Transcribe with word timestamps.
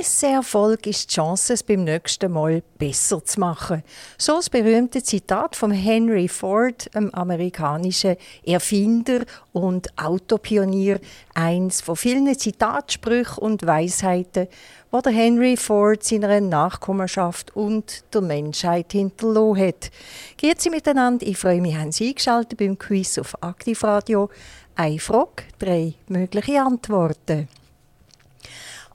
Misserfolg 0.00 0.86
ist 0.86 1.10
die 1.10 1.14
Chance, 1.16 1.52
es 1.52 1.62
beim 1.62 1.84
nächsten 1.84 2.32
Mal 2.32 2.62
besser 2.78 3.22
zu 3.22 3.38
machen. 3.38 3.82
So 4.16 4.36
das 4.36 4.48
berühmte 4.48 5.02
Zitat 5.02 5.54
von 5.54 5.72
Henry 5.72 6.26
Ford, 6.26 6.88
einem 6.94 7.10
amerikanischen 7.10 8.16
Erfinder 8.42 9.26
und 9.52 9.88
Autopionier, 9.98 11.00
eins 11.34 11.82
von 11.82 11.96
vielen 11.96 12.34
Zitatsprüchen 12.34 13.42
und 13.42 13.66
Weisheiten, 13.66 14.48
wo 14.90 15.02
der 15.02 15.12
Henry 15.12 15.58
Ford 15.58 16.02
seiner 16.02 16.40
Nachkommenschaft 16.40 17.54
und 17.54 18.02
der 18.14 18.22
Menschheit 18.22 18.92
hinterlassen 18.92 19.66
hat. 19.66 19.90
Geht 20.38 20.62
Sie 20.62 20.70
miteinander. 20.70 21.26
Ich 21.26 21.36
freue 21.36 21.60
mich, 21.60 21.76
haben 21.76 21.92
Sie 21.92 22.08
eingeschaltet 22.08 22.58
beim 22.58 22.78
Quiz 22.78 23.18
auf 23.18 23.42
Aktivradio. 23.42 24.30
Eine 24.76 24.98
Frage, 24.98 25.42
drei 25.58 25.92
mögliche 26.08 26.62
Antworten. 26.62 27.48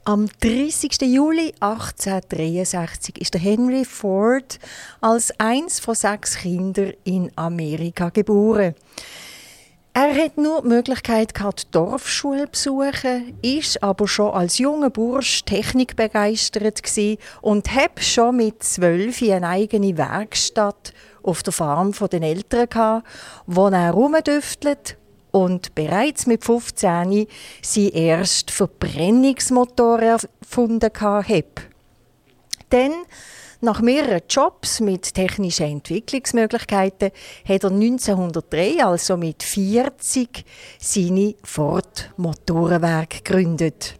Am 0.08 0.28
30. 0.40 1.00
Juli 1.02 1.52
1863 1.58 3.20
ist 3.20 3.34
der 3.34 3.40
Henry 3.40 3.84
Ford 3.84 4.60
als 5.00 5.32
eins 5.40 5.80
von 5.80 5.96
sechs 5.96 6.36
Kindern 6.36 6.92
in 7.02 7.32
Amerika 7.34 8.10
geboren. 8.10 8.76
Er 9.94 10.14
hat 10.14 10.38
nur 10.38 10.62
die 10.62 10.68
Möglichkeit 10.68 11.34
gehabt, 11.34 11.74
Dorfschule 11.74 12.52
zu 12.52 12.76
besuchen, 12.76 13.36
ist 13.42 13.82
aber 13.82 14.06
schon 14.06 14.32
als 14.32 14.58
junger 14.58 14.90
Bursch 14.90 15.44
technikbegeistert 15.44 16.84
und 17.42 17.74
hat 17.74 18.00
schon 18.00 18.36
mit 18.36 18.62
zwölf 18.62 19.20
eine 19.22 19.48
eigene 19.48 19.98
Werkstatt 19.98 20.92
auf 21.24 21.42
der 21.42 21.52
Farm 21.52 21.90
den 21.90 22.22
Eltern 22.22 22.68
gehabt, 22.68 23.08
wo 23.46 23.66
er 23.66 23.90
rumdüftelt 23.90 24.98
und 25.30 25.74
bereits 25.74 26.26
mit 26.26 26.44
15 26.44 27.26
sein 27.62 27.88
erst 27.90 28.50
Verbrennungsmotor 28.50 30.00
erfunden 30.00 30.90
habe. 31.00 31.44
Dann, 32.70 32.92
nach 33.60 33.80
mehreren 33.80 34.22
Jobs 34.28 34.80
mit 34.80 35.14
technischen 35.14 35.66
Entwicklungsmöglichkeiten, 35.66 37.10
hat 37.48 37.64
er 37.64 37.70
1903, 37.70 38.84
also 38.84 39.16
mit 39.16 39.42
40, 39.42 40.44
seine 40.78 41.34
Ford 41.42 42.10
Motorenwerk 42.16 43.24
gegründet. 43.24 43.94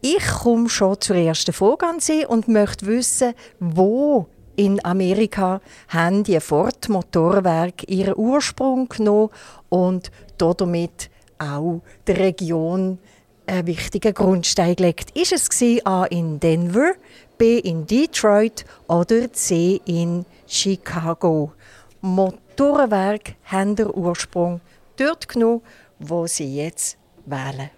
Ich 0.00 0.26
komme 0.26 0.68
schon 0.68 1.00
zur 1.00 1.16
ersten 1.16 1.54
Frage 1.54 1.86
an 1.86 1.98
Sie 1.98 2.26
und 2.26 2.46
möchte 2.46 2.86
wissen, 2.86 3.32
wo 3.58 4.28
in 4.56 4.84
Amerika 4.84 5.60
haben 5.88 6.24
die 6.24 6.40
Ford 6.40 6.88
Motorwerk 6.88 7.88
ihren 7.88 8.14
Ursprung 8.16 8.88
genommen 8.88 9.30
und 9.68 10.10
damit 10.38 11.10
auch 11.38 11.80
der 12.06 12.18
Region 12.18 12.98
einen 13.46 13.66
wichtigen 13.66 14.14
Grundstein 14.14 14.76
gelegt. 14.76 15.10
Ist 15.16 15.32
es 15.32 15.84
A 15.84 16.04
in 16.04 16.40
Denver, 16.40 16.92
B 17.38 17.58
in 17.58 17.86
Detroit 17.86 18.64
oder 18.88 19.32
C 19.32 19.80
in 19.84 20.24
Chicago? 20.46 21.52
Motorenwerk 22.00 23.34
haben 23.44 23.76
den 23.76 23.90
Ursprung 23.92 24.60
dort 24.96 25.28
genommen, 25.28 25.62
wo 25.98 26.26
sie 26.26 26.56
jetzt 26.56 26.96
wählen. 27.26 27.70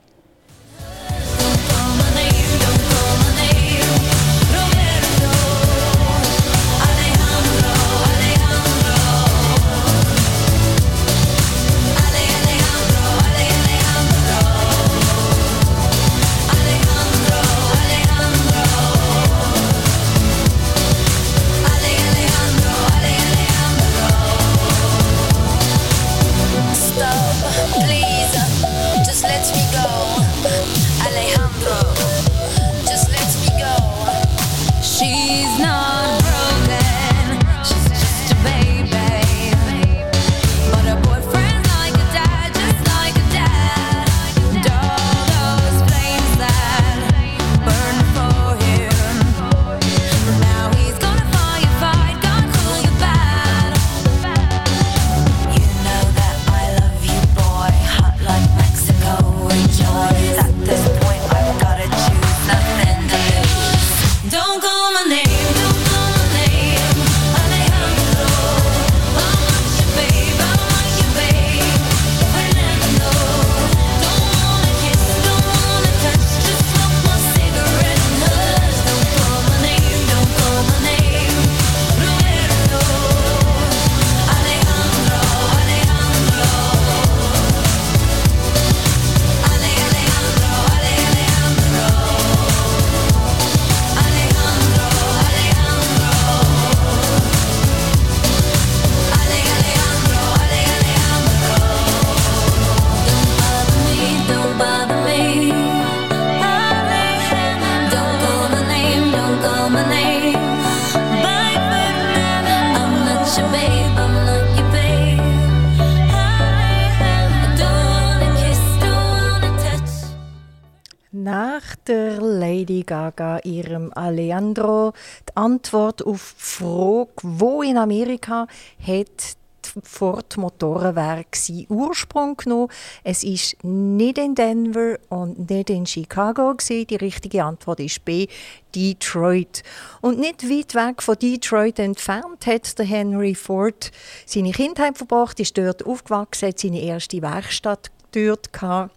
Ihrem 124.19 124.37
Alejandro 124.37 124.93
die 125.29 125.37
Antwort 125.37 126.05
auf 126.05 126.35
die 126.39 126.43
Frage, 126.43 127.13
wo 127.23 127.63
in 127.63 127.77
Amerika 127.77 128.47
hat 128.81 129.37
Ford 129.83 130.37
Motorenwerk 130.37 131.37
seinen 131.37 131.67
Ursprung 131.69 132.37
genommen. 132.37 132.69
Es 133.05 133.23
ist 133.23 133.63
nicht 133.63 134.19
in 134.19 134.35
Denver 134.35 134.99
und 135.09 135.51
nicht 135.51 135.71
in 135.71 135.87
Chicago 135.87 136.55
gewesen. 136.55 136.87
Die 136.87 136.97
richtige 136.97 137.45
Antwort 137.45 137.81
ist 137.81 138.05
B, 138.05 138.29
Detroit. 138.75 139.63
Und 140.01 140.19
nicht 140.19 140.49
weit 140.49 140.75
weg 140.75 141.03
von 141.03 141.19
Detroit 141.19 141.79
entfernt 141.79 142.47
hat 142.47 142.79
der 142.79 142.87
Henry 142.87 143.35
Ford 143.35 143.91
seine 144.25 144.53
Kindheit 144.53 144.97
verbracht, 144.97 145.41
ist 145.41 145.59
dort 145.59 145.85
aufgewachsen, 145.85 146.49
hat 146.49 146.59
seine 146.59 146.81
erste 146.81 147.21
Werkstatt 147.21 147.91
dort 148.13 148.53
gehabt 148.53 148.93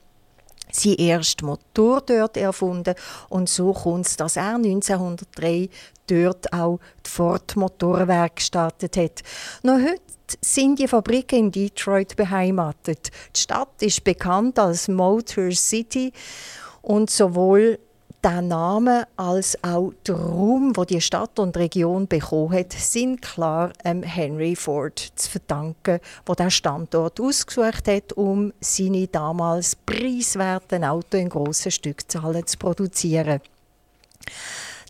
sein 0.72 0.98
ersten 0.98 1.46
Motor 1.46 2.02
dort 2.02 2.38
erfunden 2.38 2.96
und 3.30 3.50
so 3.50 3.74
kommt 3.74 4.08
es, 4.08 4.18
dass 4.18 4.36
er 4.36 4.56
1903 4.56 5.70
dort 6.08 6.52
auch 6.54 6.80
die 7.06 7.10
Ford 7.10 7.56
Motorwerk 7.56 8.38
gestartet 8.38 8.98
hat. 8.98 9.22
Noch 9.64 9.80
heute 9.80 10.02
sind 10.42 10.80
die 10.80 10.88
Fabriken 10.88 11.40
in 11.40 11.52
Detroit 11.52 12.16
beheimatet. 12.16 13.10
Die 13.36 13.40
Stadt 13.40 13.82
ist 13.82 14.04
bekannt 14.04 14.60
als 14.60 14.88
Motor 14.88 15.52
City 15.52 16.12
und 16.82 17.10
sowohl 17.10 17.80
der 18.24 18.42
Name 18.42 19.08
als 19.16 19.62
auch 19.64 19.94
der 20.06 20.16
Raum, 20.16 20.76
wo 20.76 20.84
die 20.84 21.02
Stadt 21.02 21.40
und 21.40 21.56
Region 21.56 22.08
bekommen 22.08 22.54
hat, 22.54 22.74
sind 22.74 23.22
klar 23.22 23.72
ähm, 23.84 24.04
Henry 24.04 24.56
Ford 24.56 25.00
zu 25.16 25.30
verdanken, 25.30 26.00
wo 26.26 26.34
der 26.34 26.50
Standort 26.50 27.20
ausgesucht 27.20 27.88
hat, 27.88 28.14
um 28.14 28.52
seine 28.60 29.08
damals 29.08 29.76
preiswerten 29.76 30.84
Autos 30.84 31.20
in 31.20 31.30
grossen 31.30 31.72
Stückzahlen 31.72 32.46
zu 32.46 32.58
produzieren. 32.58 33.42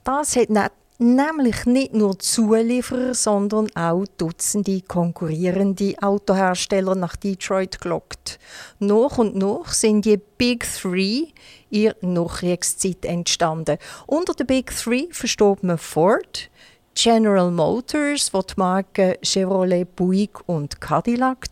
Das 0.04 0.36
hat 0.36 0.50
nicht 0.50 0.72
nämlich 1.00 1.66
nicht 1.66 1.94
nur 1.94 2.20
Zulieferer, 2.20 3.14
sondern 3.14 3.74
auch 3.76 4.06
Dutzende 4.18 4.82
konkurrierende 4.82 5.96
Autohersteller 6.02 6.94
nach 6.94 7.16
Detroit 7.16 7.80
gelockt. 7.80 8.38
Nach 8.80 9.18
und 9.18 9.36
nach 9.36 9.72
sind 9.72 10.06
die 10.06 10.18
Big 10.18 10.66
Three 10.66 11.28
in 11.70 11.94
Nachkriegszeit 12.02 13.06
entstanden. 13.06 13.78
Unter 14.08 14.34
den 14.34 14.48
Big 14.48 14.76
Three 14.76 15.08
versteht 15.12 15.64
man 15.64 15.78
Ford, 15.78 16.50
General 17.02 17.50
Motors, 17.50 18.34
wo 18.34 18.42
die 18.42 18.56
Marken 18.58 19.16
Chevrolet, 19.24 19.86
Buick 19.86 20.38
und 20.48 20.82
Cadillac 20.82 21.46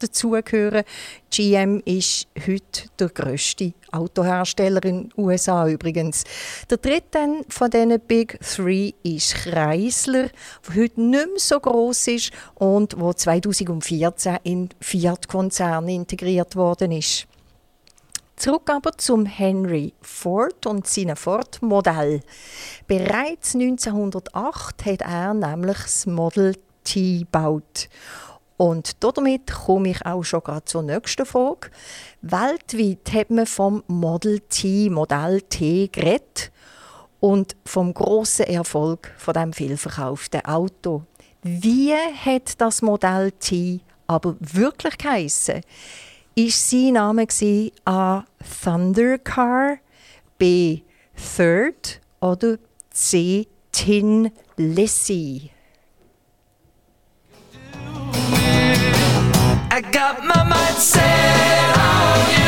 dazugehören. 0.00 0.82
GM 1.30 1.80
ist 1.84 2.26
heute 2.44 2.88
der 2.98 3.08
grösste 3.10 3.72
Autohersteller 3.92 4.84
in 4.84 5.10
den 5.10 5.12
USA 5.16 5.68
übrigens. 5.68 6.24
Der 6.68 6.78
dritte 6.78 7.44
von 7.48 7.70
diesen 7.70 8.00
Big 8.00 8.40
Three 8.40 8.92
ist 9.04 9.34
Chrysler, 9.34 10.30
der 10.66 10.74
heute 10.74 11.00
nicht 11.00 11.26
mehr 11.28 11.38
so 11.38 11.60
groß 11.60 12.08
ist 12.08 12.32
und 12.56 12.98
wo 12.98 13.12
2014 13.12 14.38
in 14.42 14.70
Fiat-Konzern 14.80 15.88
integriert 15.88 16.56
worden 16.56 16.90
ist. 16.90 17.28
Zurück 18.40 18.70
aber 18.70 18.96
zum 18.96 19.26
Henry 19.26 19.92
Ford 20.00 20.64
und 20.64 20.86
seinem 20.86 21.14
Ford-Modell. 21.14 22.22
Bereits 22.86 23.54
1908 23.54 24.86
hat 24.86 25.02
er 25.02 25.34
nämlich 25.34 25.76
das 25.76 26.06
Model 26.06 26.56
T 26.82 27.18
gebaut. 27.18 27.90
Und 28.56 29.04
damit 29.04 29.52
komme 29.52 29.90
ich 29.90 30.06
auch 30.06 30.22
schon 30.22 30.42
gerade 30.42 30.64
zur 30.64 30.82
nächsten 30.82 31.26
Frage. 31.26 31.70
Weltweit 32.22 33.12
hat 33.12 33.28
man 33.28 33.44
vom 33.44 33.82
Model 33.88 34.40
T, 34.48 34.88
Modell 34.88 35.42
T 35.42 35.88
geredet 35.88 36.50
und 37.20 37.56
vom 37.66 37.92
großen 37.92 38.46
Erfolg 38.46 39.12
von 39.18 39.34
dem 39.34 39.52
vielverkauften 39.52 40.46
Auto. 40.46 41.02
Wie 41.42 41.92
hat 41.92 42.58
das 42.58 42.80
Modell 42.80 43.32
T 43.32 43.80
aber 44.06 44.34
wirklich 44.40 44.96
geheissen? 44.96 45.60
Ist 46.46 46.70
sein 46.70 46.92
Name 46.94 47.26
A. 47.84 48.24
Thundercar, 48.62 49.78
B. 50.38 50.82
Third 51.14 52.00
oder 52.20 52.58
C. 52.90 53.46
Tin 53.72 54.30
Lissy. 54.56 55.50
I 59.72 59.80
got 59.92 60.24
my 60.24 60.42
mind 60.44 60.76
set 60.76 61.78
on 61.78 62.30
you, 62.32 62.39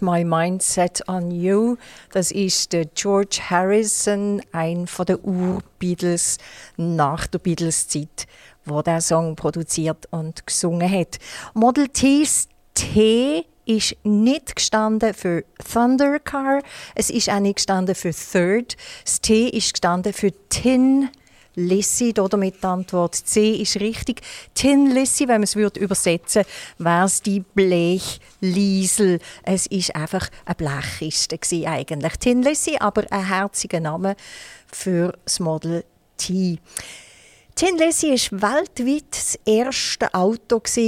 My 0.00 0.24
mindset 0.24 1.06
on 1.08 1.30
you. 1.30 1.76
Das 2.12 2.30
ist 2.30 2.72
der 2.72 2.86
George 2.86 3.40
Harrison, 3.50 4.42
ein 4.52 4.86
von 4.86 5.06
den 5.06 5.18
Ur-Beatles 5.22 6.38
nach 6.76 7.26
der 7.26 7.38
Beatles-Zeit, 7.38 8.26
wo 8.64 8.82
der 8.82 9.00
Song 9.00 9.36
produziert 9.36 10.06
und 10.10 10.46
gesungen 10.46 10.90
hat. 10.90 11.18
Model 11.54 11.88
T's 11.88 12.48
T 12.74 13.44
ist 13.64 13.96
nicht 14.02 14.56
gestanden 14.56 15.12
für 15.12 15.44
Thundercar, 15.70 16.62
es 16.94 17.10
ist 17.10 17.28
auch 17.28 17.40
nicht 17.40 17.56
gestanden 17.56 17.94
für 17.94 18.12
Third. 18.12 18.76
Das 19.04 19.20
T 19.20 19.48
ist 19.48 19.74
gestanden 19.74 20.12
für 20.12 20.32
Tin 20.48 21.10
Lissy, 21.58 22.12
damit 22.12 22.62
die 22.62 22.66
Antwort 22.66 23.14
C 23.14 23.56
ist 23.56 23.80
richtig. 23.80 24.22
Tin 24.54 24.90
Lissy, 24.90 25.26
wenn 25.26 25.36
man 25.36 25.42
es 25.42 25.56
würde 25.56 25.80
übersetzen 25.80 26.44
wäre 26.78 27.06
es 27.06 27.22
die 27.22 27.40
Blechliesel. 27.40 29.18
Es 29.42 29.66
ist 29.66 29.94
einfach 29.94 30.28
eine 30.44 30.54
Blechkiste 30.54 31.38
eigentlich. 31.66 32.16
Tin 32.16 32.42
Lissy, 32.42 32.76
aber 32.78 33.04
ein 33.10 33.26
herziger 33.26 33.80
Name 33.80 34.16
für 34.72 35.12
das 35.24 35.40
Model 35.40 35.84
T. 36.16 36.58
Tin 37.54 37.76
Lissy 37.76 38.14
war 38.30 38.52
weltweit 38.60 39.06
das 39.10 39.36
erste 39.44 40.14
Auto, 40.14 40.60
das 40.60 40.78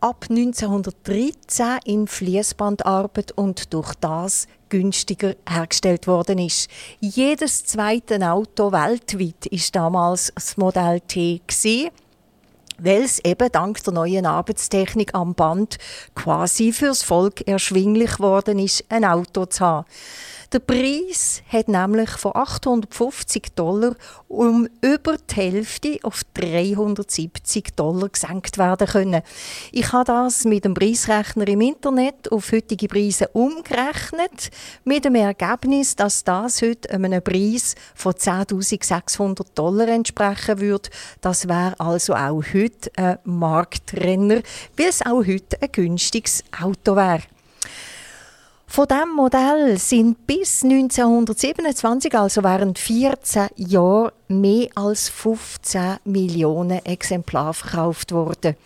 ab 0.00 0.26
1913 0.28 1.78
in 1.84 2.08
Fließbandarbeit 2.08 3.30
und 3.32 3.72
durch 3.72 3.94
das 4.00 4.48
günstiger 4.72 5.34
hergestellt 5.46 6.06
worden 6.06 6.38
ist. 6.38 6.70
Jedes 6.98 7.62
zweite 7.66 8.18
Auto 8.26 8.72
weltweit 8.72 9.44
ist 9.50 9.76
damals 9.76 10.32
das 10.34 10.56
Modell 10.56 11.00
T 11.00 11.42
gewesen, 11.46 11.90
weil 12.78 13.02
es 13.02 13.22
eben 13.22 13.52
dank 13.52 13.84
der 13.84 13.92
neuen 13.92 14.24
Arbeitstechnik 14.24 15.14
am 15.14 15.34
Band 15.34 15.76
quasi 16.14 16.72
fürs 16.72 17.02
Volk 17.02 17.46
erschwinglich 17.46 18.18
worden 18.18 18.58
ist, 18.58 18.82
ein 18.88 19.04
Auto 19.04 19.44
zu 19.44 19.62
haben. 19.62 19.86
Der 20.52 20.58
Preis 20.58 21.42
hat 21.48 21.68
nämlich 21.68 22.10
von 22.10 22.36
850 22.36 23.54
Dollar 23.54 23.94
um 24.28 24.68
über 24.82 25.16
die 25.16 25.34
Hälfte 25.34 25.98
auf 26.02 26.24
370 26.34 27.74
Dollar 27.74 28.10
gesenkt 28.10 28.58
werden 28.58 28.86
können. 28.86 29.22
Ich 29.70 29.90
habe 29.94 30.04
das 30.04 30.44
mit 30.44 30.66
dem 30.66 30.74
Preisrechner 30.74 31.48
im 31.48 31.62
Internet 31.62 32.30
auf 32.30 32.52
heutige 32.52 32.86
Preise 32.86 33.28
umgerechnet, 33.28 34.50
mit 34.84 35.06
dem 35.06 35.14
Ergebnis, 35.14 35.96
dass 35.96 36.22
das 36.22 36.60
heute 36.60 36.90
einem 36.90 37.24
Preis 37.24 37.74
von 37.94 38.12
10.600 38.12 39.54
Dollar 39.54 39.88
entsprechen 39.88 40.60
würde. 40.60 40.90
Das 41.22 41.48
wäre 41.48 41.80
also 41.80 42.12
auch 42.12 42.42
heute 42.52 42.90
ein 42.96 43.18
Marktrenner, 43.24 44.42
weil 44.76 44.86
es 44.86 45.00
auch 45.00 45.24
heute 45.24 45.62
ein 45.62 45.72
günstiges 45.72 46.44
Auto 46.60 46.94
wäre. 46.94 47.22
Von 48.74 48.88
diesem 48.88 49.14
Modell 49.16 49.76
sind 49.76 50.26
bis 50.26 50.62
1927, 50.64 52.14
also 52.14 52.42
während 52.42 52.78
14 52.78 53.48
Jahren, 53.56 54.12
mehr 54.28 54.68
als 54.74 55.10
15 55.10 55.98
Millionen 56.04 56.82
Exemplare 56.86 57.52
verkauft 57.52 58.12
worden. 58.12 58.56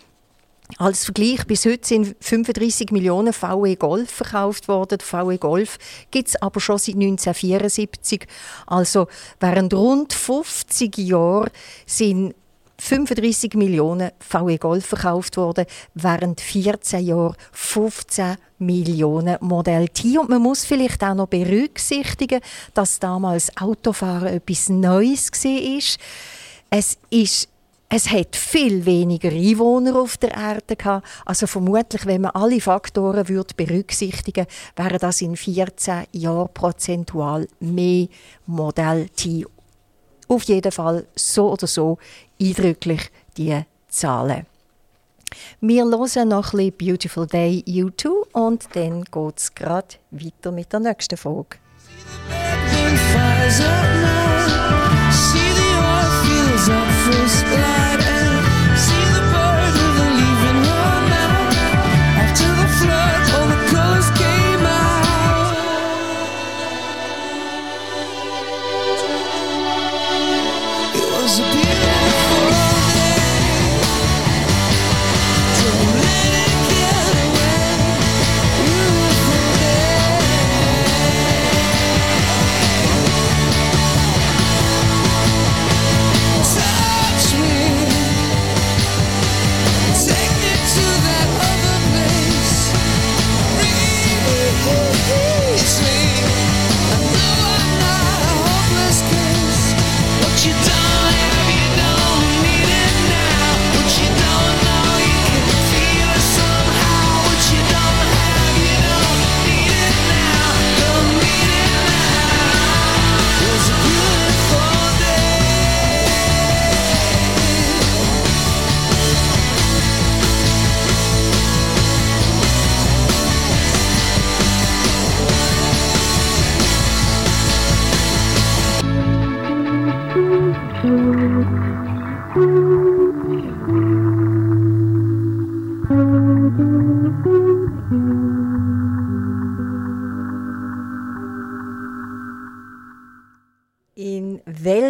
Als 0.77 1.03
Vergleich, 1.03 1.45
bis 1.45 1.65
heute 1.65 1.85
sind 1.85 2.15
35 2.21 2.91
Millionen 2.91 3.33
VW 3.33 3.75
Golf 3.75 4.09
verkauft 4.09 4.69
worden. 4.69 5.01
VW 5.01 5.35
Golf 5.35 5.77
gibt 6.09 6.29
es 6.29 6.41
aber 6.41 6.61
schon 6.61 6.77
seit 6.77 6.95
1974. 6.95 8.27
Also 8.65 9.07
während 9.41 9.73
rund 9.73 10.13
50 10.13 10.99
Jahren 10.99 11.49
sind 11.85 12.33
35 12.79 13.55
Millionen 13.55 14.11
VW 14.19 14.57
Golf 14.57 14.85
verkauft 14.85 15.35
worden, 15.35 15.65
während 15.95 16.39
14 16.39 17.05
Jahren 17.05 17.35
15 17.51 18.37
Millionen 18.59 19.37
Modell 19.41 19.87
T. 19.89 20.17
Und 20.17 20.29
man 20.29 20.41
muss 20.41 20.65
vielleicht 20.65 21.03
auch 21.03 21.15
noch 21.15 21.27
berücksichtigen, 21.27 22.41
dass 22.73 22.99
damals 22.99 23.55
Autofahren 23.57 24.27
etwas 24.27 24.69
Neues 24.69 25.31
war. 25.31 25.97
Es 26.69 26.97
ist 27.09 27.49
es 27.89 28.11
hat 28.11 28.35
viel 28.35 28.85
weniger 28.85 29.29
Einwohner 29.29 29.95
auf 29.95 30.17
der 30.17 30.31
Erde 30.31 30.75
gehabt. 30.75 31.07
Also 31.25 31.47
vermutlich, 31.47 32.05
wenn 32.05 32.21
man 32.21 32.31
alle 32.31 32.59
Faktoren 32.59 33.29
würde 33.29 33.53
berücksichtigen, 33.55 34.45
wäre 34.75 34.97
das 34.97 35.21
in 35.21 35.37
14 35.37 36.03
Jahren 36.11 36.49
prozentual 36.53 37.47
mehr 37.61 38.07
Modell 38.45 39.07
T. 39.09 39.45
Auf 40.27 40.43
jeden 40.43 40.71
Fall 40.73 41.05
so 41.15 41.53
oder 41.53 41.67
so 41.67 41.97
eindrücklich 42.41 43.09
die 43.37 43.61
Zahlen. 43.87 44.45
Wir 45.61 45.83
hören 45.83 46.29
noch 46.29 46.53
ein 46.53 46.71
bisschen 46.71 46.77
Beautiful 46.77 47.27
Day 47.27 47.63
U2 47.67 48.09
und 48.33 48.67
dann 48.73 49.03
geht 49.03 49.37
es 49.37 49.53
gerade 49.53 49.95
weiter 50.11 50.51
mit 50.51 50.71
der 50.71 50.79
nächsten 50.79 51.17
Folge. 51.17 51.57
See 55.11 55.39
the 57.99 58.06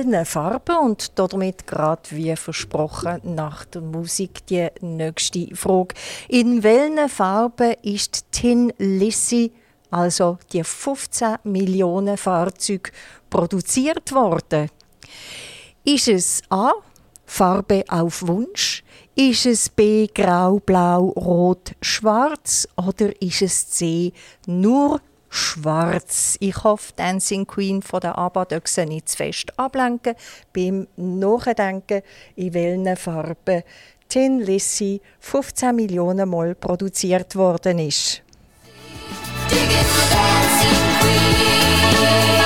verschiedenen 0.08 0.26
Farben 0.26 0.78
und 0.78 1.20
damit 1.20 1.68
gerade 1.68 2.02
wie 2.12 2.36
versprochen 2.36 3.22
nach 3.24 3.66
der 3.66 3.82
Musik 3.82 4.46
die 4.48 4.68
nächste 4.82 5.54
Frage. 5.56 5.96
In 6.30 6.64
welchen 6.64 7.10
Farben 7.10 7.76
ist 7.84 8.26
Tin 8.32 8.72
Lissy, 8.78 9.52
also 9.92 10.38
die 10.52 10.64
15 10.64 11.38
Millionen 11.44 12.18
Fahrzeuge, 12.18 12.92
produziert 13.30 14.12
worden? 14.14 14.70
Ist 15.84 16.08
es 16.08 16.42
A. 16.50 16.72
Farbe 17.26 17.84
auf 17.90 18.26
Wunsch? 18.26 18.84
Ist 19.16 19.46
es 19.46 19.70
B. 19.70 20.08
Grau, 20.08 20.60
Blau, 20.60 21.08
Rot, 21.10 21.74
Schwarz? 21.82 22.68
Oder 22.78 23.22
ist 23.22 23.42
es 23.42 23.70
C. 23.70 24.14
Nur 24.46 25.02
schwarz. 25.29 26.38
Ich 26.39 26.63
hoffe, 26.63 26.93
Dancing 26.96 27.46
Queen 27.46 27.81
von 27.81 28.00
der 28.00 28.17
ABBA 28.17 28.46
dürfen 28.46 28.89
nicht 28.89 29.10
zu 29.10 29.17
fest 29.17 29.57
ablenken 29.57 30.15
beim 30.53 30.88
Nachdenken, 30.96 32.01
in 32.36 32.53
welchen 32.53 32.96
Farben 32.96 33.63
Tin 34.10 34.39
Lissy 34.39 35.01
15 35.19 35.75
Millionen 35.75 36.29
Mal 36.29 36.55
produziert 36.55 37.36
worden 37.36 37.79
ist. 37.79 38.24
Friday 41.88 42.37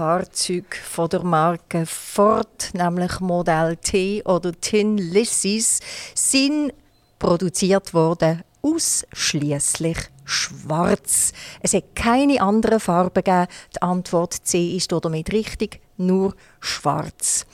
Fahrzeuge 0.00 0.78
von 0.82 1.10
der 1.10 1.22
Marke 1.22 1.84
Ford, 1.84 2.70
nämlich 2.72 3.20
Modell 3.20 3.76
T 3.76 4.22
oder 4.24 4.58
Tin 4.58 4.96
Lizzies, 4.96 5.80
sind 6.14 6.72
produziert 7.18 7.92
worden 7.92 8.42
ausschließlich 8.62 9.98
schwarz. 10.24 11.32
Es 11.60 11.74
hat 11.74 11.94
keine 11.94 12.40
andere 12.40 12.80
Farbe 12.80 13.22
gegeben. 13.22 13.46
Die 13.76 13.82
Antwort 13.82 14.32
C 14.42 14.74
ist 14.74 14.90
damit 14.90 15.34
richtig, 15.34 15.82
nur 15.98 16.34
schwarz. 16.60 17.44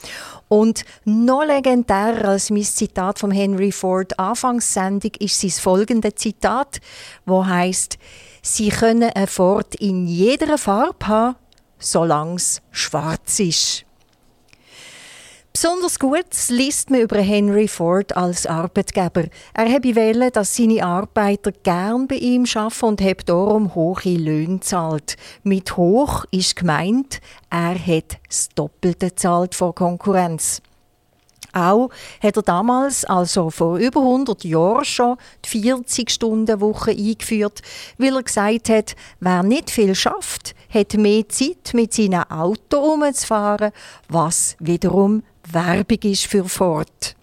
Und 0.47 0.85
noch 1.03 1.43
legendärer 1.43 2.29
als 2.29 2.49
mein 2.49 2.63
Zitat 2.63 3.19
von 3.19 3.31
Henry 3.31 3.73
Ford 3.73 4.17
Anfangssendung 4.17 5.11
ist 5.19 5.41
sein 5.41 5.51
folgende 5.51 6.15
Zitat, 6.15 6.79
wo 7.25 7.45
heißt: 7.45 7.97
Sie 8.41 8.69
können 8.69 9.11
ein 9.13 9.27
Ford 9.27 9.75
in 9.75 10.07
jeder 10.07 10.57
Farbe 10.57 11.07
haben, 11.07 11.35
solange 11.79 12.35
es 12.35 12.61
schwarz 12.71 13.39
ist. 13.39 13.87
Besonders 15.59 15.97
gut 15.97 16.49
liest 16.49 16.91
man 16.91 17.01
über 17.01 17.19
Henry 17.19 17.67
Ford 17.67 18.15
als 18.15 18.45
Arbeitgeber. 18.45 19.23
Er 19.55 19.73
habe 19.73 19.95
wählen, 19.95 20.29
dass 20.31 20.55
seine 20.55 20.85
Arbeiter 20.85 21.51
gern 21.51 22.07
bei 22.07 22.17
ihm 22.17 22.45
arbeiten 22.53 22.85
und 22.85 23.01
habe 23.01 23.23
darum 23.25 23.73
hohe 23.73 24.17
Löhne 24.17 24.59
zahlt. 24.59 25.15
Mit 25.41 25.75
hoch 25.75 26.25
ist 26.29 26.57
gemeint, 26.57 27.21
er 27.49 27.73
hat 27.73 28.19
das 28.27 28.49
Doppelte 28.49 29.15
zahlt 29.15 29.55
vor 29.55 29.73
Konkurrenz. 29.73 30.61
Auch 31.53 31.89
hat 32.21 32.35
er 32.35 32.43
damals, 32.43 33.03
also 33.05 33.49
vor 33.49 33.79
über 33.79 34.01
100 34.01 34.43
Jahren 34.43 34.85
schon, 34.85 35.17
die 35.43 35.63
40-Stunden-Woche 35.63 36.91
eingeführt, 36.91 37.61
weil 37.97 38.15
er 38.15 38.21
gesagt 38.21 38.69
hat, 38.69 38.95
wer 39.19 39.41
nicht 39.41 39.71
viel 39.71 39.95
schafft, 39.95 40.53
hat 40.69 40.93
mehr 40.95 41.27
Zeit, 41.29 41.73
mit 41.73 41.93
seinem 41.93 42.23
Auto 42.23 42.77
umzufahren, 42.77 43.71
was 44.09 44.55
wiederum 44.59 45.23
Werbung 45.51 45.99
ist 46.03 46.25
für 46.25 46.45
Ford. 46.45 47.15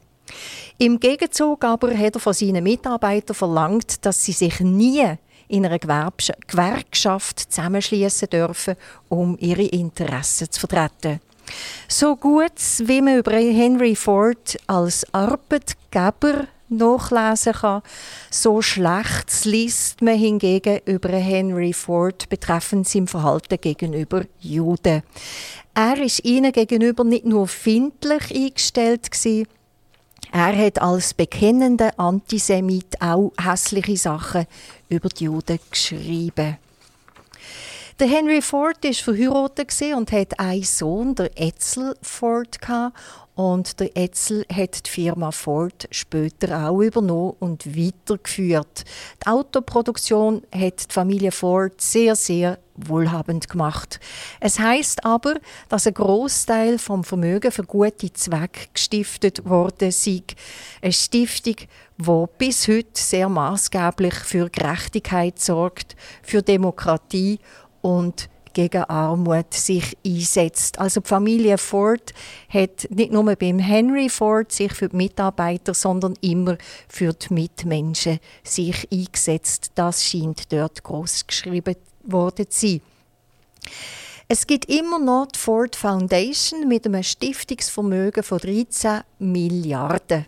Im 0.78 0.98
Gegenzug 0.98 1.64
aber 1.64 1.96
hat 1.96 2.16
er 2.16 2.20
von 2.20 2.32
seinen 2.32 2.64
Mitarbeitern 2.64 3.34
verlangt, 3.34 4.04
dass 4.04 4.24
sie 4.24 4.32
sich 4.32 4.60
nie 4.60 5.16
in 5.48 5.66
einer 5.66 5.78
Gewerkschaft 5.78 7.52
zusammenschließen 7.52 8.28
dürfen, 8.28 8.76
um 9.08 9.36
ihre 9.38 9.62
Interessen 9.62 10.50
zu 10.50 10.60
vertreten. 10.60 11.20
So 11.88 12.16
gut 12.16 12.58
wie 12.78 13.02
man 13.02 13.18
über 13.18 13.32
Henry 13.32 13.94
Ford 13.94 14.56
als 14.66 15.06
Arbeitgeber 15.12 16.46
nachlesen 16.76 17.52
kann, 17.52 17.82
so 18.30 18.62
schlecht 18.62 19.44
liest 19.44 20.02
man 20.02 20.18
hingegen 20.18 20.80
über 20.84 21.10
Henry 21.10 21.72
Ford 21.72 22.28
betreffend 22.28 22.88
sein 22.88 23.06
Verhalten 23.06 23.60
gegenüber 23.60 24.24
Juden. 24.40 25.02
Er 25.74 26.00
ist 26.02 26.24
ihnen 26.24 26.52
gegenüber 26.52 27.04
nicht 27.04 27.24
nur 27.24 27.48
findlich 27.48 28.34
eingestellt 28.34 29.10
gewesen, 29.10 29.46
er 30.32 30.56
hat 30.56 30.82
als 30.82 31.14
bekennender 31.14 31.92
Antisemit 31.96 33.00
auch 33.00 33.32
hässliche 33.40 33.96
Sachen 33.96 34.46
über 34.88 35.08
die 35.08 35.24
Juden 35.24 35.60
geschrieben. 35.70 36.58
Der 38.00 38.08
Henry 38.08 38.42
Ford 38.42 38.84
ist 38.84 39.02
verheiratet 39.02 39.72
und 39.96 40.10
hat 40.10 40.40
einen 40.40 40.64
Sohn, 40.64 41.14
der 41.14 41.30
Edsel 41.40 41.94
Ford. 42.02 42.58
Und 43.34 43.80
der 43.80 43.96
Etzel 43.96 44.44
hat 44.52 44.86
die 44.86 44.90
Firma 44.90 45.32
Ford 45.32 45.88
später 45.90 46.68
auch 46.68 46.80
übernommen 46.80 47.34
und 47.40 47.66
weitergeführt. 47.76 48.84
Die 49.22 49.26
Autoproduktion 49.26 50.42
hat 50.54 50.90
die 50.90 50.92
Familie 50.92 51.32
Ford 51.32 51.80
sehr, 51.80 52.14
sehr 52.14 52.58
wohlhabend 52.76 53.48
gemacht. 53.48 53.98
Es 54.40 54.58
heißt 54.58 55.04
aber, 55.04 55.34
dass 55.68 55.86
ein 55.86 55.94
Großteil 55.94 56.78
vom 56.78 57.02
Vermögen 57.02 57.50
für 57.50 57.64
gute 57.64 58.12
Zwecke 58.12 58.68
gestiftet 58.72 59.44
wurde 59.44 59.90
sei. 59.90 60.22
Eine 60.80 60.92
Stiftung, 60.92 61.56
die 61.98 62.24
bis 62.38 62.68
heute 62.68 62.86
sehr 62.94 63.28
maßgeblich 63.28 64.14
für 64.14 64.48
Gerechtigkeit 64.48 65.40
sorgt, 65.40 65.96
für 66.22 66.42
Demokratie 66.42 67.38
und 67.80 68.28
gegen 68.54 68.84
Armut 68.84 69.52
sich 69.52 69.96
einsetzt. 70.06 70.78
Also 70.78 71.00
die 71.00 71.08
Familie 71.08 71.58
Ford 71.58 72.14
hat 72.48 72.88
nicht 72.90 73.12
nur 73.12 73.24
beim 73.36 73.58
Henry 73.58 74.08
Ford 74.08 74.50
sich 74.50 74.72
für 74.72 74.88
die 74.88 74.96
Mitarbeiter, 74.96 75.74
sondern 75.74 76.14
immer 76.22 76.56
für 76.88 77.12
die 77.12 77.34
Mitmenschen 77.34 78.20
sich 78.42 78.88
eingesetzt. 78.90 79.72
Das 79.74 80.02
scheint 80.02 80.50
dort 80.52 80.82
groß 80.82 81.26
geschrieben 81.26 81.76
worden 82.04 82.48
zu 82.48 82.68
sein. 82.68 82.80
Es 84.26 84.46
gibt 84.46 84.70
immer 84.70 84.98
noch 84.98 85.26
die 85.26 85.38
Ford 85.38 85.76
Foundation 85.76 86.66
mit 86.66 86.86
einem 86.86 87.02
Stiftungsvermögen 87.02 88.22
von 88.22 88.38
13 88.38 89.02
Milliarden. 89.18 90.26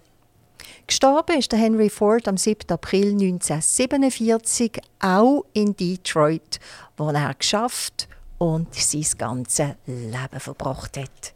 Gestorben 0.86 1.38
ist 1.38 1.52
der 1.52 1.58
Henry 1.58 1.90
Ford 1.90 2.28
am 2.28 2.36
7. 2.36 2.70
April 2.70 3.12
1947, 3.12 4.80
auch 5.00 5.44
in 5.52 5.74
Detroit, 5.76 6.60
wo 6.96 7.10
er 7.10 7.34
geschafft 7.34 8.08
und 8.38 8.74
sein 8.74 9.06
ganzes 9.18 9.70
Leben 9.86 10.40
verbracht 10.40 10.96
hat. 10.96 11.34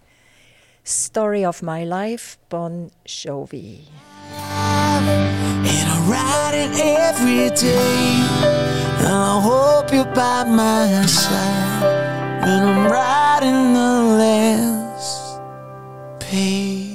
Story 0.85 1.47
of 1.47 1.63
My 1.63 1.85
Life, 1.85 2.39
Bon 2.49 2.91
Jovi. 3.07 3.87
And 5.03 5.67
I 5.67 5.99
ride 6.09 6.55
it 6.55 6.81
every 6.81 7.51
day. 7.51 8.21
And 8.99 9.09
I 9.09 9.41
hope 9.41 9.93
you're 9.93 10.05
by 10.15 10.45
my 10.45 11.07
side 11.07 12.43
when 12.43 12.63
I'm 12.63 12.91
riding 12.91 13.75
the 13.75 14.17
last 14.19 15.41
page. 16.19 16.90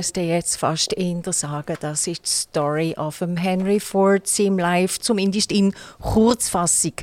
Müsste 0.00 0.22
jetzt 0.22 0.56
fast 0.56 0.94
eher 0.94 1.20
sagen, 1.30 1.76
das 1.78 2.06
ist 2.06 2.24
die 2.24 2.30
Story 2.30 2.94
of 2.96 3.20
Henry 3.20 3.78
Ford, 3.78 4.22
im 4.38 4.58
Life, 4.58 4.98
zumindest 4.98 5.52
in 5.52 5.74
Kurzfassung. 6.00 6.94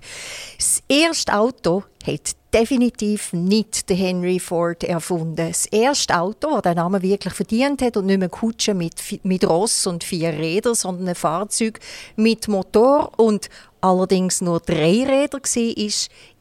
Das 0.57 0.81
erste 0.89 1.35
Auto 1.35 1.83
hat 2.07 2.35
definitiv 2.51 3.33
nicht 3.33 3.87
der 3.87 3.97
Henry 3.97 4.39
Ford 4.39 4.83
erfunden. 4.83 5.35
Das 5.35 5.67
erste 5.67 6.19
Auto, 6.19 6.55
das 6.55 6.63
den 6.63 6.77
Namen 6.77 7.03
wirklich 7.03 7.35
verdient 7.35 7.83
hat 7.83 7.97
und 7.97 8.07
nicht 8.07 8.17
mehr 8.17 8.29
Kutsche 8.29 8.73
mit, 8.73 8.95
mit 9.23 9.47
Ross 9.47 9.85
und 9.85 10.03
vier 10.03 10.29
Rädern, 10.29 10.73
sondern 10.73 11.09
ein 11.09 11.13
Fahrzeug 11.13 11.79
mit 12.15 12.47
Motor 12.47 13.11
und 13.19 13.47
allerdings 13.79 14.41
nur 14.41 14.59
drei 14.59 15.05
Räder 15.05 15.37
war, 15.37 15.77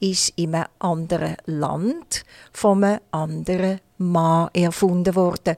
ist 0.01 0.33
in 0.37 0.55
einem 0.55 0.65
anderen 0.79 1.37
Land 1.45 2.25
von 2.51 2.83
einem 2.83 3.01
anderen 3.11 3.81
Mann 3.99 4.51
erfunden 4.53 5.15
worden. 5.15 5.57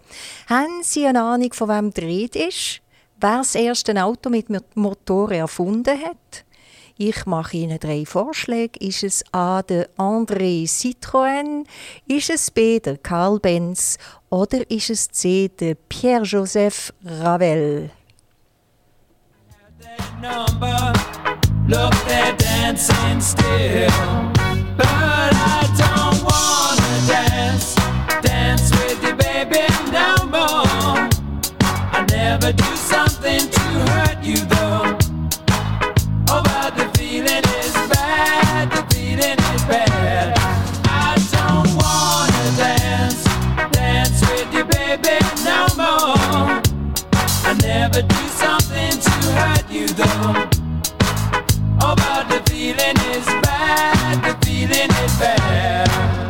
Haben 0.49 0.83
Sie 0.83 1.07
eine 1.07 1.23
Ahnung, 1.23 1.53
von 1.53 1.69
wem 1.69 1.91
die 1.93 2.01
Rede 2.01 2.39
ist? 2.41 2.81
Wer 3.21 3.39
das 3.39 3.55
erste 3.55 4.03
Auto 4.03 4.31
mit 4.31 4.49
Motor 4.77 5.33
erfunden 5.33 5.99
hat? 6.01 6.45
Ich 7.01 7.27
mache 7.27 7.57
Ihnen 7.57 7.79
drei 7.79 8.05
Vorschläge. 8.05 8.79
Ist 8.81 9.05
es 9.05 9.25
A. 9.33 9.63
der 9.63 9.89
André 9.97 10.69
Citroën? 10.69 11.65
Ist 12.09 12.29
es 12.31 12.51
B. 12.51 12.81
der 12.81 12.99
Karl 12.99 13.39
Benz? 13.39 13.99
Oder 14.31 14.69
ist 14.69 14.91
es 14.91 15.09
C. 15.09 15.49
der 15.49 15.77
Pierre-Joseph 15.77 16.93
Ravel? 17.05 17.91
Look, 21.69 21.93
they're 22.09 22.37
dancing 22.37 23.21
still. 23.21 23.91
But 24.77 24.87
I 24.87 25.69
don't 25.77 25.88
feeling 52.69 52.97
is 53.13 53.25
bad, 53.25 54.23
the 54.23 54.47
feeling 54.47 54.91
is 54.91 55.19
bad. 55.19 56.28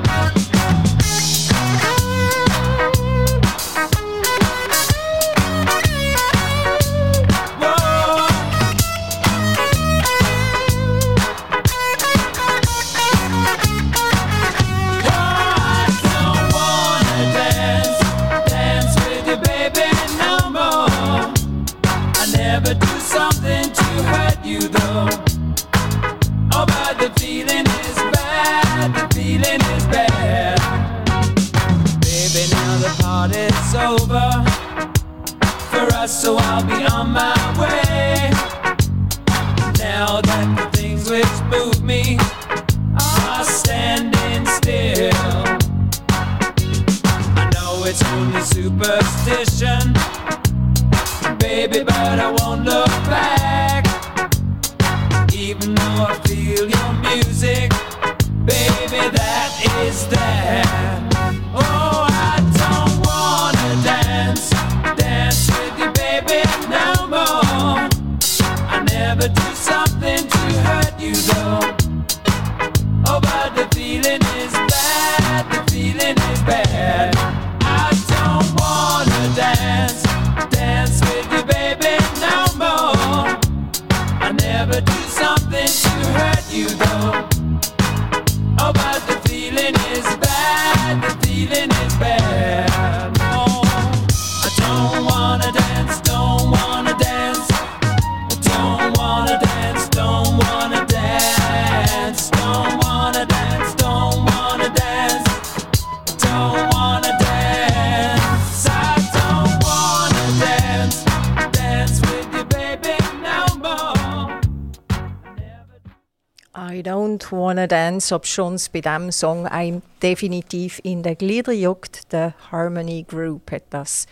Wanna 117.48 117.66
dance, 117.66 118.14
ob 118.14 118.26
schon 118.26 118.56
es 118.56 118.68
bei 118.68 118.82
diesem 118.82 119.10
Song 119.10 119.46
einem 119.46 119.80
definitiv 120.02 120.80
in 120.82 121.02
den 121.02 121.16
Glieder 121.16 121.52
juckt. 121.52 122.12
Der 122.12 122.34
Harmony 122.52 123.06
Group 123.08 123.50
hat 123.50 123.62
das 123.70 124.06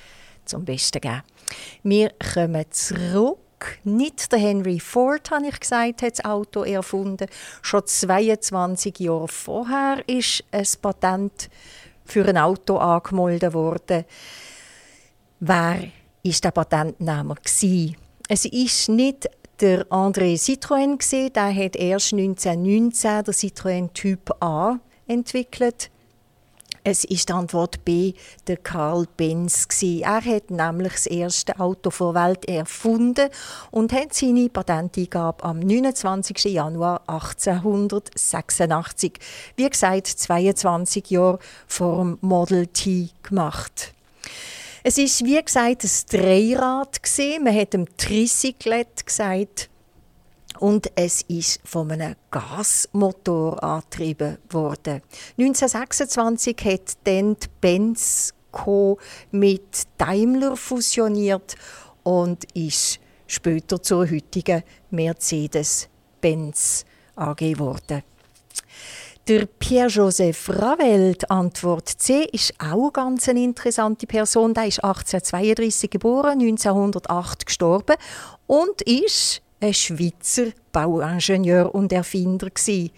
zum 0.46 0.64
Besten 0.64 1.03
gegeben. 1.03 1.22
Wir 1.83 2.12
kommen 2.33 2.64
zurück. 2.70 3.38
Nicht 3.85 4.33
der 4.33 4.38
Henry 4.38 4.81
Ford, 4.81 5.31
habe 5.31 5.49
ich 5.49 5.61
gesagt, 5.61 6.01
hat 6.01 6.12
das 6.12 6.25
Auto 6.25 6.62
erfunden. 6.62 7.27
Schon 7.61 7.85
22 7.85 9.01
Jahre 9.01 9.29
vorher 9.29 10.03
ist 10.09 10.42
ein 10.51 10.66
Patent 10.81 11.51
für 12.07 12.27
ein 12.27 12.38
Auto 12.38 12.79
angemeldet 12.79 13.53
worden. 13.53 14.07
Wer 15.40 15.90
ist 16.22 16.42
der 16.42 16.53
Patentnehmer? 16.53 17.37
Es 17.44 18.44
ist 18.46 18.88
nicht 18.88 19.29
der 19.61 19.87
André 19.90 20.37
Citroën 20.37 20.99
gsi, 20.99 21.31
der 21.31 21.55
hat 21.55 21.77
erst 21.77 22.12
1919 22.12 23.25
der 23.25 23.35
Citroën 23.35 23.92
Typ 23.92 24.42
A 24.42 24.81
entwickelt. 25.07 25.90
Es 26.85 27.05
ist 27.05 27.29
die 27.29 27.33
Antwort 27.33 27.85
B, 27.85 28.14
der 28.47 28.59
Karl 28.59 29.07
Benz. 29.16 29.66
Er 29.83 30.25
hat 30.25 30.53
nämlich 30.53 30.92
das 30.92 31.07
erste 31.07 31.59
Auto 31.59 31.90
der 31.90 32.14
Welt 32.14 32.49
erfunden 32.49 33.29
und 33.73 33.92
hat 33.92 34.14
seine 34.14 34.49
Patenteingabe 34.49 35.42
am 35.42 35.59
29. 35.59 36.45
Januar 36.45 37.01
1886, 37.09 39.14
wie 39.57 39.69
gesagt 39.69 40.07
22 40.07 41.11
Jahre 41.11 41.40
vor 41.66 41.99
dem 41.99 42.19
Model 42.21 42.69
T 42.69 43.09
gemacht. 43.23 43.96
Es 44.88 44.99
ist 44.99 45.25
wie 45.25 45.42
gesagt 45.42 45.83
ein 45.83 45.90
Dreirad 46.09 47.03
gesehen. 47.03 47.42
Man 47.42 47.57
hat 47.57 47.72
dem 47.72 47.87
Tricyclet 47.96 49.05
gesagt 49.05 49.68
und 50.61 50.92
es 50.94 51.22
ist 51.22 51.59
von 51.64 51.90
einem 51.90 52.14
Gasmotor 52.31 53.61
angetrieben 53.64 54.38
worden. 54.49 55.03
1926 55.38 56.57
hat 56.64 56.99
dann 57.03 57.35
die 57.35 57.49
Benz 57.61 58.33
Co. 58.53 59.01
mit 59.33 59.88
Daimler 59.99 60.57
fusioniert 60.57 61.57
und 62.05 62.44
ist 62.55 63.01
später 63.27 63.83
zur 63.83 64.09
heutigen 64.09 64.62
Mercedes-Benz 64.90 66.85
AG 67.16 67.38
geworden. 67.38 68.05
Der 69.29 69.47
Pierre-Joseph 69.47 70.51
Ravel, 70.51 71.17
Antwort 71.29 71.89
C, 71.89 72.29
ist 72.31 72.55
auch 72.61 72.81
eine 72.81 72.93
ganz 72.93 73.29
eine 73.29 73.43
interessante 73.43 74.07
Person. 74.07 74.55
Der 74.55 74.67
ist 74.67 74.85
1832 74.85 75.91
geboren, 75.91 76.39
1908 76.41 77.45
gestorben 77.45 77.97
und 78.47 78.83
ist 78.83 79.43
ein 79.61 79.75
Schweizer 79.75 80.53
Bauingenieur 80.71 81.75
und 81.75 81.93
Erfinder 81.93 82.51
gewesen. 82.51 82.93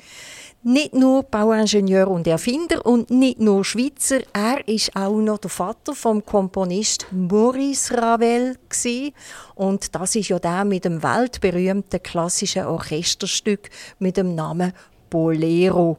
Nicht 0.65 0.93
nur 0.93 1.23
Bauingenieur 1.23 2.09
und 2.09 2.27
Erfinder 2.27 2.85
und 2.85 3.09
nicht 3.09 3.41
nur 3.41 3.65
Schweizer, 3.65 4.19
er 4.35 4.69
ist 4.69 4.95
auch 4.95 5.17
noch 5.17 5.39
der 5.39 5.49
Vater 5.49 5.95
vom 5.95 6.23
Komponist 6.27 7.07
Maurice 7.11 7.97
Ravel 7.97 8.57
gewesen. 8.69 9.15
und 9.55 9.95
das 9.95 10.15
ist 10.15 10.29
ja 10.29 10.39
der 10.39 10.67
mit 10.67 10.85
dem 10.85 11.03
weltberühmten 11.03 12.03
klassischen 12.03 12.67
Orchesterstück 12.67 13.71
mit 13.99 14.19
dem 14.19 14.35
Namen 14.35 14.75
Bolero. 15.11 15.99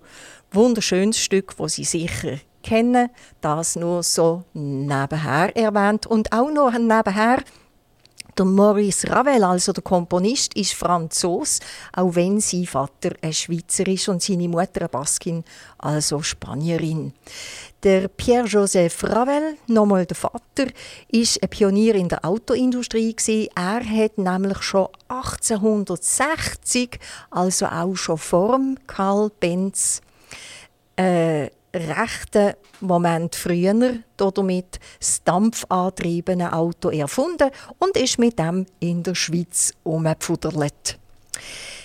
Wunderschönes 0.51 1.19
Stück, 1.19 1.53
wo 1.57 1.67
Sie 1.67 1.83
sicher 1.83 2.37
kennen. 2.63 3.09
Das 3.41 3.75
nur 3.75 4.03
so 4.03 4.43
nebenher 4.53 5.55
erwähnt 5.55 6.07
und 6.07 6.31
auch 6.31 6.51
noch 6.51 6.71
nebenher 6.73 7.43
der 8.39 8.45
Maurice 8.45 9.09
Ravel, 9.09 9.43
also 9.43 9.73
der 9.73 9.83
Komponist, 9.83 10.53
ist 10.53 10.73
Franzos, 10.73 11.59
auch 11.91 12.15
wenn 12.15 12.39
sein 12.39 12.65
Vater 12.65 13.11
ein 13.21 13.33
Schweizer 13.33 13.85
ist 13.87 14.07
und 14.07 14.21
seine 14.21 14.47
Mutter 14.47 14.79
eine 14.79 14.89
Baskin, 14.89 15.43
also 15.77 16.21
Spanierin. 16.21 17.11
Der 17.83 18.09
Pierre-Joseph 18.09 19.05
Ravel, 19.05 19.55
nochmal 19.67 20.05
der 20.05 20.17
Vater, 20.17 20.67
ist 21.07 21.41
ein 21.41 21.47
Pionier 21.47 21.95
in 21.95 22.09
der 22.09 22.25
Autoindustrie. 22.25 23.15
Er 23.55 23.81
hat 23.81 24.17
nämlich 24.17 24.61
schon 24.63 24.89
1860, 25.07 26.99
also 27.31 27.67
auch 27.67 27.95
schon 27.95 28.17
vor 28.17 28.59
Karl 28.85 29.31
Benz, 29.39 30.01
äh, 30.97 31.49
rechten 31.73 32.55
Moment 32.81 33.35
früher 33.35 33.99
damit 34.17 34.79
das 34.99 35.23
dampfantriebene 35.23 36.51
Auto 36.51 36.89
erfunden 36.89 37.49
und 37.77 37.95
ist 37.95 38.19
mit 38.19 38.37
dem 38.39 38.65
in 38.81 39.03
der 39.03 39.15
Schweiz 39.15 39.73
umgepfudert. 39.83 40.99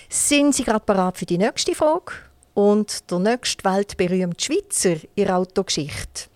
Sind 0.09 0.55
Sie 0.55 0.65
gerade 0.65 0.83
bereit 0.85 1.17
für 1.17 1.25
die 1.25 1.37
nächste 1.37 1.73
Frage? 1.73 2.24
Und 2.55 3.11
der 3.11 3.19
nächste 3.19 3.65
weltberühmte 3.65 4.45
Schweizer 4.45 4.95
in 5.15 5.29
Autogeschichte. 5.29 6.29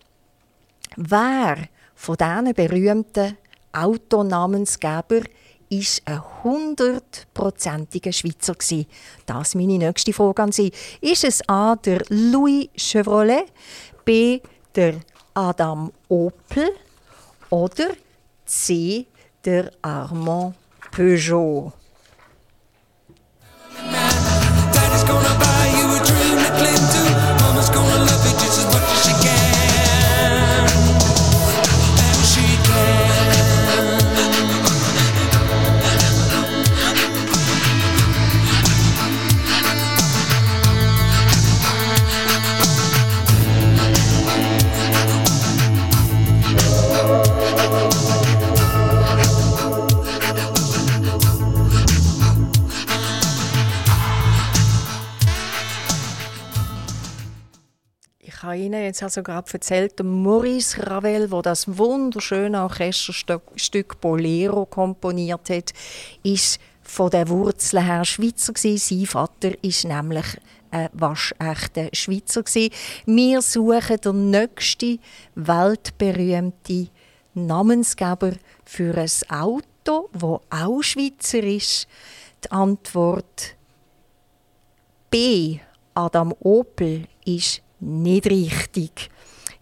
Wer 0.96 1.68
von 1.94 2.16
diesen 2.16 2.54
berühmten 2.54 3.38
Autonamensgeber 3.72 5.22
ist 5.70 6.02
ein 6.04 6.22
hundertprozentiger 6.44 8.12
Schweizer 8.12 8.54
gewesen? 8.54 8.86
Das 9.24 9.48
ist 9.48 9.54
meine 9.54 9.78
nächste 9.78 10.12
Frage 10.12 10.42
an 10.42 10.52
Sie. 10.52 10.70
Ist 11.00 11.24
es 11.24 11.40
A. 11.48 11.74
der 11.76 12.02
Louis 12.10 12.68
Chevrolet, 12.76 13.46
B. 14.04 14.40
der 14.74 14.96
Adam 15.32 15.90
Opel 16.08 16.68
oder 17.48 17.88
C. 18.44 19.06
der 19.42 19.72
Armand 19.80 20.54
Peugeot? 20.92 21.72
Jetzt 58.90 59.02
also 59.02 59.22
gerade 59.22 59.52
erzählt, 59.52 59.98
der 59.98 60.06
Maurice 60.06 60.86
Ravel, 60.86 61.30
wo 61.30 61.42
das 61.42 61.78
wunderschöne 61.78 62.62
Orchesterstück 62.62 64.00
Bolero 64.00 64.66
komponiert 64.66 65.48
hat, 65.48 65.72
ist 66.22 66.60
von 66.82 67.10
der 67.10 67.28
Wurzel 67.28 67.82
her 67.82 68.04
Schweizer 68.04 68.52
gewesen. 68.52 68.78
Sein 68.78 69.06
Vater 69.06 69.52
ist 69.62 69.84
nämlich 69.84 70.26
ein 70.72 70.88
waschechter 70.92 71.88
Schweizer 71.92 72.42
gewesen. 72.42 72.72
Wir 73.06 73.42
suchen 73.42 74.00
den 74.00 74.30
nächsten 74.30 74.98
weltberühmten 75.36 76.90
Namensgeber 77.34 78.32
für 78.64 78.96
ein 78.96 79.10
Auto, 79.28 80.10
wo 80.12 80.40
auch 80.50 80.82
Schweizer 80.82 81.42
ist. 81.44 81.86
Die 82.44 82.50
Antwort 82.50 83.54
B. 85.10 85.60
Adam 85.94 86.34
Opel 86.40 87.06
ist 87.24 87.62
nicht 87.80 88.26
richtig. 88.26 89.10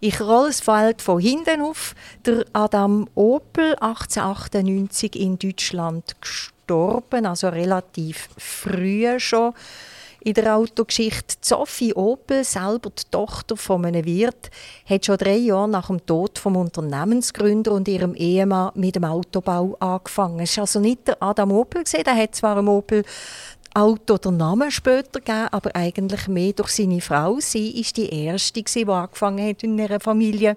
Ich 0.00 0.20
rolle 0.20 0.48
das 0.48 0.61
Feld 0.61 1.02
von 1.02 1.20
hinten 1.20 1.61
auf. 1.61 1.94
Der 2.24 2.44
Adam 2.52 3.09
Opel, 3.14 3.74
1898 3.81 5.16
in 5.16 5.38
Deutschland 5.38 6.14
gestorben, 6.20 7.26
also 7.26 7.48
relativ 7.48 8.28
früh 8.37 9.18
schon 9.18 9.54
in 10.20 10.35
der 10.35 10.57
Autogeschichte. 10.57 11.37
Sophie 11.40 11.94
Opel, 11.94 12.44
selber 12.44 12.90
die 12.90 13.11
Tochter 13.11 13.57
von 13.57 13.85
einem 13.85 14.04
Wirt, 14.04 14.50
hat 14.88 15.07
schon 15.07 15.16
drei 15.16 15.37
Jahre 15.37 15.68
nach 15.68 15.88
dem 15.88 16.04
Tod 16.04 16.38
vom 16.38 16.57
Unternehmensgründer 16.57 17.72
und 17.72 17.88
ihrem 17.88 18.14
Ehemann 18.14 18.72
mit 18.74 18.96
dem 18.96 19.04
Autobau 19.04 19.76
angefangen. 19.81 20.40
Es 20.40 20.57
war 20.57 20.62
also 20.62 20.81
nicht 20.81 21.09
der 21.09 21.22
Adam 21.22 21.52
Opel, 21.52 21.85
der 21.85 22.16
hat 22.16 22.35
zwar 22.35 22.57
einem 22.57 22.68
Opel 22.68 23.04
Auto 23.74 24.18
der 24.18 24.33
Namen 24.33 24.70
später 24.70 25.20
gegeben, 25.20 25.48
aber 25.50 25.74
eigentlich 25.74 26.28
mehr 26.28 26.52
durch 26.52 26.70
seine 26.70 27.00
Frau. 27.00 27.38
Sie 27.40 27.81
ist 27.81 27.96
die 27.96 28.09
erste, 28.09 28.62
die 28.62 28.87
angefangen 28.87 29.48
hat 29.48 29.62
in 29.62 29.78
ihrer 29.78 30.00
Familie 30.00 30.57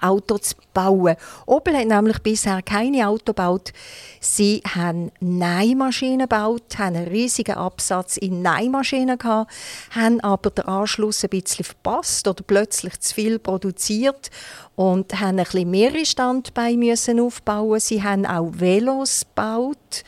Auto 0.00 0.38
zu 0.38 0.54
bauen. 0.72 1.16
Opel 1.46 1.76
hat 1.76 1.86
nämlich 1.86 2.18
bisher 2.20 2.62
keine 2.62 3.08
Auto 3.08 3.32
gebaut. 3.32 3.72
Sie 4.20 4.62
haben 4.74 5.10
Nähmaschinen 5.20 6.28
gebaut, 6.28 6.78
haben 6.78 6.96
einen 6.96 7.08
riesigen 7.08 7.56
Absatz 7.56 8.16
in 8.16 8.42
Nähmaschinen 8.42 9.18
gehabt, 9.18 9.50
haben 9.90 10.20
aber 10.20 10.50
den 10.50 10.66
Anschluss 10.66 11.24
ein 11.24 11.30
bisschen 11.30 11.64
verpasst 11.64 12.28
oder 12.28 12.44
plötzlich 12.46 13.00
zu 13.00 13.14
viel 13.14 13.38
produziert 13.38 14.30
und 14.76 15.18
haben 15.18 15.38
ein 15.38 15.44
bisschen 15.44 15.70
mehrere 15.70 16.06
Standbeine 16.06 16.76
müssen 16.76 17.18
aufbauen. 17.18 17.80
Sie 17.80 18.02
haben 18.02 18.24
auch 18.24 18.50
Velos 18.52 19.22
gebaut. 19.22 20.04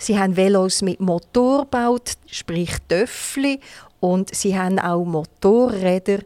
Sie 0.00 0.18
haben 0.18 0.34
Velos 0.34 0.80
mit 0.80 0.98
Motor 0.98 1.64
gebaut, 1.64 2.14
sprich 2.26 2.72
Töffli, 2.88 3.60
und 4.00 4.34
sie 4.34 4.58
haben 4.58 4.78
auch 4.78 5.04
Motorräder 5.04 6.20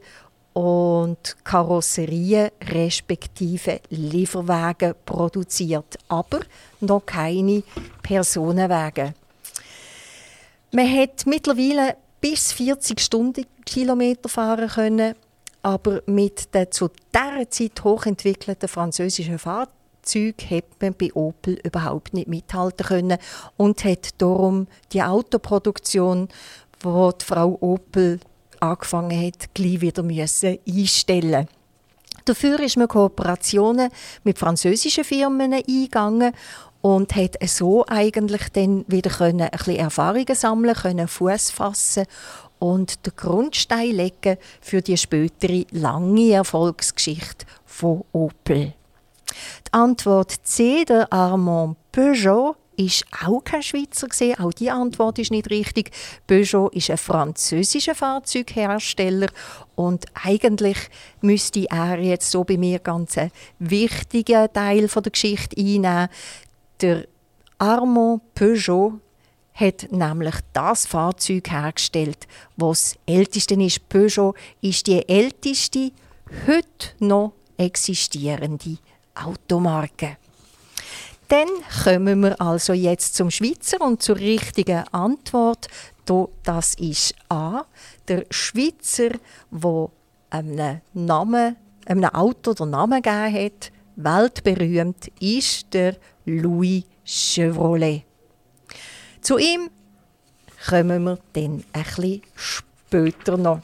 und 0.52 1.36
Karosserien 1.42 2.50
respektive 2.62 3.80
Lieferwagen 3.90 4.94
produziert, 5.04 5.98
aber 6.06 6.42
noch 6.80 7.04
keine 7.04 7.64
Personenwagen. 8.00 9.12
Man 10.70 10.96
hat 10.96 11.26
mittlerweile 11.26 11.96
bis 12.20 12.52
40 12.52 13.00
Stundenkilometer 13.00 14.28
fahren 14.28 14.68
können, 14.68 15.16
aber 15.62 16.00
mit 16.06 16.54
den 16.54 16.70
zu 16.70 16.90
dieser 17.12 17.50
Zeit 17.50 17.82
hochentwickelten 17.82 18.68
französischen 18.68 19.40
Fahrzeugen 19.40 19.83
Zeug 20.04 20.34
hat 20.50 20.64
man 20.80 20.94
bei 20.94 21.12
Opel 21.14 21.58
überhaupt 21.64 22.14
nicht 22.14 22.28
mithalten 22.28 22.86
können 22.86 23.18
und 23.56 23.84
hat 23.84 24.20
darum 24.20 24.66
die 24.92 25.02
Autoproduktion, 25.02 26.28
wo 26.80 27.12
die 27.12 27.24
Frau 27.24 27.56
Opel 27.60 28.20
angefangen 28.60 29.26
hat, 29.26 29.54
gleich 29.54 29.80
wieder 29.80 30.02
müssen 30.02 30.58
einstellen. 30.68 31.48
Dafür 32.24 32.60
ist 32.60 32.76
man 32.76 32.88
Kooperationen 32.88 33.90
mit 34.22 34.38
französischen 34.38 35.04
Firmen 35.04 35.52
eingegangen 35.52 36.32
und 36.80 37.14
hat 37.16 37.36
so 37.46 37.84
eigentlich 37.86 38.48
dann 38.52 38.84
wieder 38.88 39.10
können 39.10 39.42
ein 39.42 39.50
bisschen 39.50 39.76
Erfahrungen 39.76 40.34
sammeln 40.34 40.74
können, 40.74 41.08
Fuß 41.08 41.50
fassen 41.50 42.04
und 42.58 43.04
den 43.04 43.12
Grundstein 43.16 43.90
legen 43.90 44.38
für 44.60 44.80
die 44.80 44.96
spätere 44.96 45.64
lange 45.70 46.32
Erfolgsgeschichte 46.32 47.46
von 47.64 48.04
Opel. 48.12 48.74
Die 49.68 49.72
Antwort 49.72 50.32
C, 50.44 50.84
der 50.84 51.12
Armand 51.12 51.76
Peugeot, 51.92 52.56
ist 52.76 53.04
auch 53.24 53.40
kein 53.40 53.62
Schweizer 53.62 54.08
gesehen. 54.08 54.38
Auch 54.38 54.52
die 54.52 54.70
Antwort 54.70 55.18
ist 55.18 55.30
nicht 55.30 55.50
richtig. 55.50 55.90
Peugeot 56.26 56.68
ist 56.70 56.90
ein 56.90 56.98
französischer 56.98 57.94
Fahrzeughersteller 57.94 59.28
und 59.74 60.06
eigentlich 60.14 60.78
müsste 61.20 61.66
er 61.70 61.98
jetzt 61.98 62.30
so 62.30 62.44
bei 62.44 62.56
mir 62.56 62.78
ganz 62.78 63.16
einen 63.18 63.30
wichtigen 63.58 64.52
Teil 64.52 64.88
von 64.88 65.02
der 65.02 65.12
Geschichte 65.12 65.56
einnehmen. 65.56 66.08
Der 66.80 67.06
Armand 67.58 68.34
Peugeot 68.34 69.00
hat 69.54 69.92
nämlich 69.92 70.34
das 70.52 70.86
Fahrzeug 70.86 71.50
hergestellt, 71.50 72.26
was 72.56 72.96
älteste 73.06 73.54
ist. 73.54 73.88
Peugeot 73.88 74.34
ist 74.60 74.86
die 74.88 75.08
älteste 75.08 75.92
heute 76.46 76.88
noch 76.98 77.34
existierende 77.56 78.78
Automarke. 79.14 80.16
Dann 81.28 81.48
kommen 81.82 82.22
wir 82.22 82.40
also 82.40 82.72
jetzt 82.72 83.14
zum 83.14 83.30
Schweizer 83.30 83.80
und 83.80 84.02
zur 84.02 84.16
richtigen 84.16 84.84
Antwort. 84.92 85.68
Das 86.42 86.74
ist 86.74 87.14
A. 87.28 87.64
Der 88.08 88.26
Schweizer, 88.30 89.10
der 89.50 89.88
einem, 90.30 90.80
Namen, 90.92 91.56
einem 91.86 92.04
Auto 92.04 92.52
den 92.52 92.70
Namen 92.70 93.00
gegeben 93.00 93.34
hat, 93.34 93.72
weltberühmt, 93.96 95.08
ist 95.20 95.72
der 95.72 95.96
Louis 96.26 96.84
Chevrolet. 97.04 98.04
Zu 99.20 99.38
ihm 99.38 99.70
kommen 100.68 101.04
wir 101.04 101.18
dann 101.32 101.64
ein 101.72 101.82
bisschen 101.82 102.22
später 102.34 103.36
noch. 103.36 103.62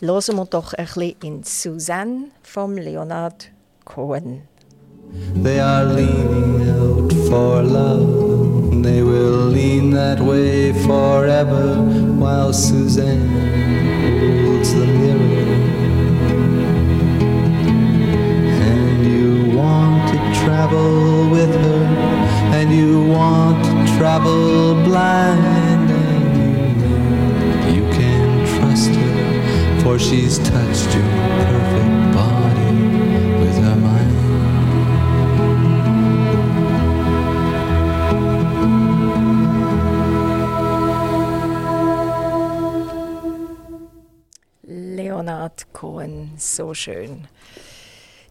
Hören 0.00 0.36
wir 0.36 0.44
doch 0.44 0.74
ein 0.74 0.84
bisschen 0.86 1.16
in 1.24 1.42
Suzanne 1.42 2.30
vom 2.42 2.76
Leonard 2.76 3.50
Cohen. 3.84 4.42
They 5.42 5.58
are 5.58 5.84
leaning 5.92 6.68
out 6.70 7.12
for 7.28 7.64
love. 7.64 8.80
They 8.80 9.02
will 9.02 9.48
lean 9.48 9.90
that 9.94 10.20
way 10.20 10.72
forever 10.86 11.82
while 12.16 12.52
Suzanne 12.52 13.28
holds 14.46 14.72
the 14.72 14.86
mirror. 14.86 15.48
And 18.70 19.04
you 19.04 19.56
want 19.56 20.12
to 20.12 20.18
travel 20.44 21.28
with 21.28 21.52
her, 21.52 21.84
and 22.54 22.70
you 22.72 23.02
want 23.02 23.64
to 23.64 23.96
travel 23.98 24.74
blind, 24.84 25.90
and 25.90 26.36
you 26.36 26.86
know 26.86 27.74
you 27.74 27.84
can 27.98 28.46
trust 28.46 28.90
her, 28.94 29.17
for 29.88 29.98
she's 29.98 30.38
touched 30.40 30.94
your 30.94 31.08
perfect 31.48 31.96
body 32.12 32.72
with 33.40 33.56
her 33.64 33.76
mind. 33.88 34.16
Leonard 44.66 45.58
Cohen, 45.72 46.32
so 46.36 46.74
schön. 46.74 47.26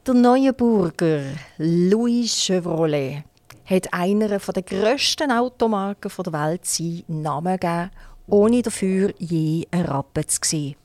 Der 0.05 0.13
neue 0.13 0.53
Burger 0.53 1.23
Louis 1.57 2.27
Chevrolet 2.27 3.23
hat 3.65 3.91
einer 3.91 4.27
der 4.27 4.61
grössten 4.61 5.31
Automarken 5.31 6.11
der 6.23 6.33
Welt 6.33 6.65
seinen 6.65 7.21
Namen 7.23 7.59
gegeben, 7.59 7.89
ohne 8.27 8.61
dafür 8.61 9.11
je 9.17 9.65
ein 9.71 9.85
Rappen 9.85 10.27
zu 10.27 10.39
sehen. 10.43 10.75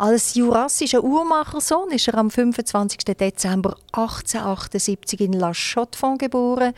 Als 0.00 0.34
jurassischer 0.34 1.02
Uhrmachersohn 1.02 1.90
ist 1.90 2.06
er 2.06 2.14
am 2.14 2.30
25. 2.30 2.98
Dezember 3.16 3.74
1878 3.90 5.20
in 5.22 5.32
La 5.32 5.52
Chaux-de-Fonds 5.52 6.20
geboren. 6.20 6.72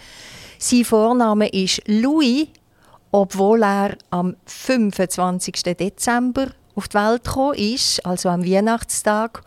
Sein 0.59 0.87
Vorname 0.87 1.51
ist 1.51 1.83
Louis, 1.87 2.49
obwohl 3.13 3.63
er 3.63 3.99
am 4.09 4.37
25. 4.47 5.55
Dezember 5.77 6.47
auf 6.75 6.89
die 6.89 6.95
Welt 6.95 7.25
gekommen 7.25 7.59
ist, 7.59 8.07
also 8.07 8.31
am 8.31 8.43
Weihnachtstag, 8.43 9.43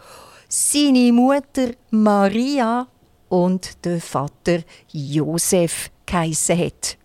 seine 0.47 1.11
Mutter 1.11 1.71
Maria 1.89 2.85
und 3.29 3.83
der 3.83 3.99
Vater 3.99 4.59
Josef 4.91 5.89
geheissen 6.05 6.59
hat. 6.59 6.95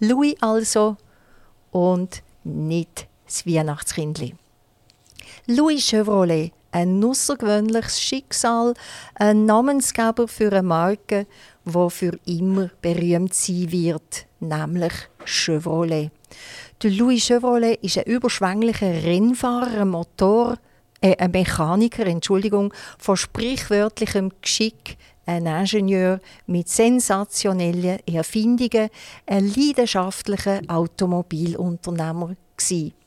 Louis 0.00 0.34
also 0.40 0.96
und 1.72 2.22
nicht 2.42 3.06
das 3.26 3.46
Weihnachtskindli. 3.46 4.34
Louis 5.50 5.80
Chevrolet, 5.80 6.52
ein 6.72 7.02
außergewöhnliches 7.02 8.02
Schicksal, 8.02 8.74
ein 9.14 9.46
Namensgeber 9.46 10.28
für 10.28 10.52
eine 10.52 10.62
Marke, 10.62 11.26
die 11.64 11.90
für 11.90 12.18
immer 12.26 12.68
berühmt 12.82 13.32
sein 13.32 13.72
wird, 13.72 14.26
nämlich 14.40 14.92
Chevrolet. 15.24 16.10
Der 16.82 16.90
Louis 16.90 17.24
Chevrolet 17.24 17.82
ist 17.82 17.96
ein 17.96 18.04
überschwänglicher 18.04 19.02
Rennfahrer, 19.02 19.80
ein 19.80 19.88
Motor, 19.88 20.58
äh, 21.00 21.16
ein 21.16 21.30
Mechaniker, 21.30 22.04
Entschuldigung, 22.04 22.74
von 22.98 23.16
sprichwörtlichem 23.16 24.30
Geschick, 24.42 24.98
ein 25.24 25.46
Ingenieur 25.46 26.20
mit 26.46 26.68
sensationellen 26.68 28.00
Erfindungen, 28.06 28.90
ein 29.24 29.46
leidenschaftlicher 29.46 30.60
Automobilunternehmer 30.68 32.36
gewesen. 32.54 32.97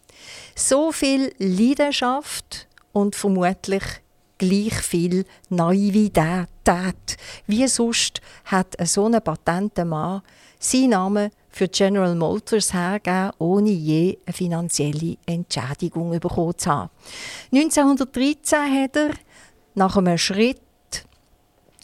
So 0.56 0.92
viel 0.92 1.34
Leidenschaft 1.38 2.68
und 2.94 3.16
vermutlich 3.16 3.84
gleich 4.38 4.74
viel 4.74 5.26
Naivität. 5.50 7.18
Wie 7.48 7.68
sonst 7.68 8.22
hat 8.46 8.76
so 8.88 9.06
ein 9.06 9.22
patenter 9.22 9.86
Mann 9.86 10.22
seinen 10.60 10.90
Namen 10.90 11.32
für 11.50 11.68
General 11.68 12.16
Motors 12.16 12.74
hergegeben, 12.74 13.32
ohne 13.40 13.70
je 13.70 14.18
eine 14.26 14.34
finanzielle 14.34 15.18
Entschädigung 15.26 16.18
bekommen 16.20 16.58
zu 16.58 16.70
haben. 16.70 16.90
1913 17.54 18.84
hat 18.84 18.96
er 18.96 19.12
nach 19.76 19.98
einem 19.98 20.18
Schritt 20.18 20.62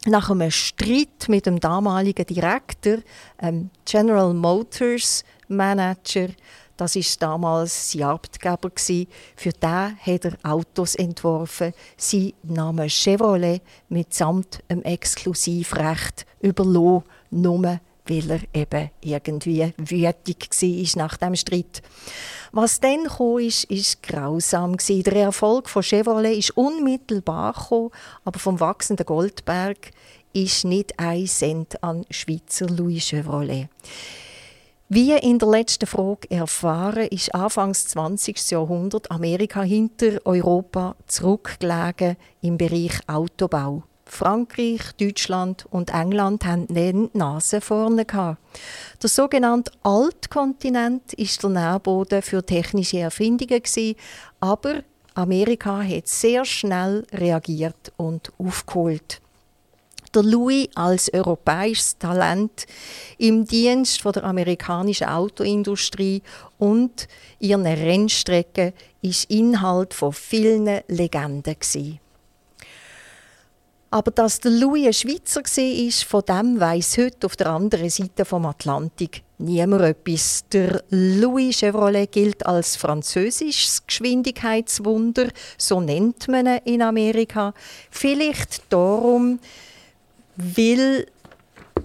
nach 0.06 0.30
einem 0.30 0.52
Streit 0.52 1.28
mit 1.28 1.46
dem 1.46 1.60
damaligen 1.60 2.26
Direktor, 2.26 3.00
ähm, 3.42 3.70
General 3.84 4.34
Motors 4.34 5.26
Manager, 5.50 6.30
das 6.78 6.96
ist 6.96 7.22
damals 7.22 7.92
sein 7.92 8.04
Arbeitgeber 8.04 8.72
Für 9.36 9.52
den 9.52 9.98
hat 10.00 10.26
er 10.26 10.38
Autos 10.44 10.96
entworfen. 10.96 11.74
Sein 11.98 12.34
Name 12.44 12.90
Chevrolet 12.90 13.62
mitsamt 13.90 14.63
einem 14.70 14.84
Exklusivrecht 14.84 16.26
überlassen, 16.40 17.04
nur 17.32 17.80
weil 18.10 18.32
er 18.32 18.40
eben 18.54 18.90
irgendwie 19.02 19.74
wütig 19.78 20.50
war 20.50 21.04
nach 21.04 21.18
dem 21.18 21.36
Streit. 21.36 21.82
Was 22.52 22.80
dann 22.80 23.04
kam, 23.06 23.40
ist, 23.40 23.66
ist 23.66 24.02
grausam 24.04 24.78
Der 24.78 25.16
Erfolg 25.16 25.70
von 25.70 25.84
Chevrolet 25.84 26.38
ist 26.38 26.52
unmittelbar 26.52 27.54
gekommen, 27.54 27.92
aber 28.24 28.40
vom 28.40 28.60
wachsenden 28.60 29.06
Goldberg 29.06 29.92
ist 30.34 30.66
nicht 30.66 30.98
ein 31.00 31.26
Cent 31.26 31.84
an 31.84 32.06
Schweizer 32.10 32.68
Louis 32.68 33.04
Chevrolet. 33.04 33.68
Wie 34.89 35.12
in 35.12 35.38
der 35.38 35.50
letzten 35.50 35.86
Frage 35.86 36.32
erfahren, 36.32 37.10
ist 37.10 37.36
Anfangs 37.36 37.89
20. 37.89 38.52
Jahrhundert 38.52 39.12
Amerika 39.12 39.62
hinter 39.62 40.26
Europa 40.26 40.95
zurückgelegen 41.08 42.15
im 42.41 42.58
Bereich 42.58 42.97
Autobau. 43.06 43.84
Frankreich, 44.06 44.94
Deutschland 44.98 45.65
und 45.71 45.94
England 45.94 46.46
haben 46.46 46.67
die 46.67 47.10
Nase 47.12 47.60
vorne. 47.60 48.06
Der 48.06 48.38
sogenannte 49.10 49.73
Altkontinent 49.83 51.12
ist 51.15 51.44
der 51.44 51.50
Nährboden 51.50 52.21
für 52.21 52.46
technische 52.46 53.00
Erfindungen 53.00 53.63
aber 54.40 54.83
Amerika 55.15 55.83
hat 55.83 56.08
sehr 56.08 56.46
schnell 56.46 57.06
reagiert 57.12 57.92
und 57.98 58.31
aufgeholt 58.38 59.19
der 60.16 60.24
Louis 60.24 60.68
als 60.76 61.14
europäisches 61.14 61.98
Talent 61.98 62.66
im 63.18 63.46
Dienst 63.46 64.04
der 64.04 64.24
amerikanischen 64.24 65.08
Autoindustrie 65.08 66.22
und 66.58 67.08
ihren 67.40 67.66
Rennstrecken 67.66 68.74
ist 69.02 69.30
Inhalt 69.30 69.94
von 69.94 70.14
vielen 70.14 70.82
Legenden 70.88 71.56
Aber 73.90 74.12
dass 74.12 74.40
der 74.40 74.52
Louis 74.52 74.88
ein 74.88 74.94
Schweizer 74.94 75.42
war, 75.42 75.92
von 76.08 76.24
dem 76.26 76.60
weiss 76.60 76.98
heute 76.98 77.26
auf 77.26 77.36
der 77.36 77.48
anderen 77.48 77.90
Seite 77.90 78.26
vom 78.26 78.46
Atlantik 78.46 79.24
niemand 79.38 79.84
etwas. 79.84 80.46
Der 80.52 80.84
Louis 80.90 81.58
Chevrolet 81.58 82.12
gilt 82.12 82.46
als 82.46 82.76
französisches 82.76 83.86
Geschwindigkeitswunder, 83.86 85.30
so 85.58 85.80
nennt 85.80 86.28
man 86.28 86.48
ihn 86.48 86.60
in 86.66 86.82
Amerika. 86.82 87.54
Vielleicht 87.90 88.72
darum, 88.72 89.40
weil 90.38 91.06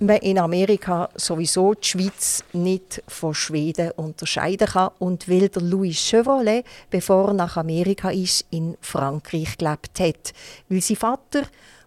man 0.00 0.18
in 0.18 0.38
Amerika 0.38 1.08
sowieso 1.14 1.74
die 1.74 1.88
Schweiz 1.88 2.44
nicht 2.52 3.02
von 3.08 3.34
Schweden 3.34 3.92
unterscheiden 3.92 4.66
kann 4.66 4.90
und 4.98 5.28
weil 5.28 5.48
der 5.48 5.62
Louis 5.62 5.96
Chevrolet, 5.96 6.64
bevor 6.90 7.28
er 7.28 7.34
nach 7.34 7.56
Amerika 7.56 8.10
ist, 8.10 8.44
in 8.50 8.76
Frankreich 8.80 9.56
gelebt 9.56 10.00
hat. 10.00 10.32
Weil 10.68 10.80
sein 10.80 10.96
Vater, 10.96 11.42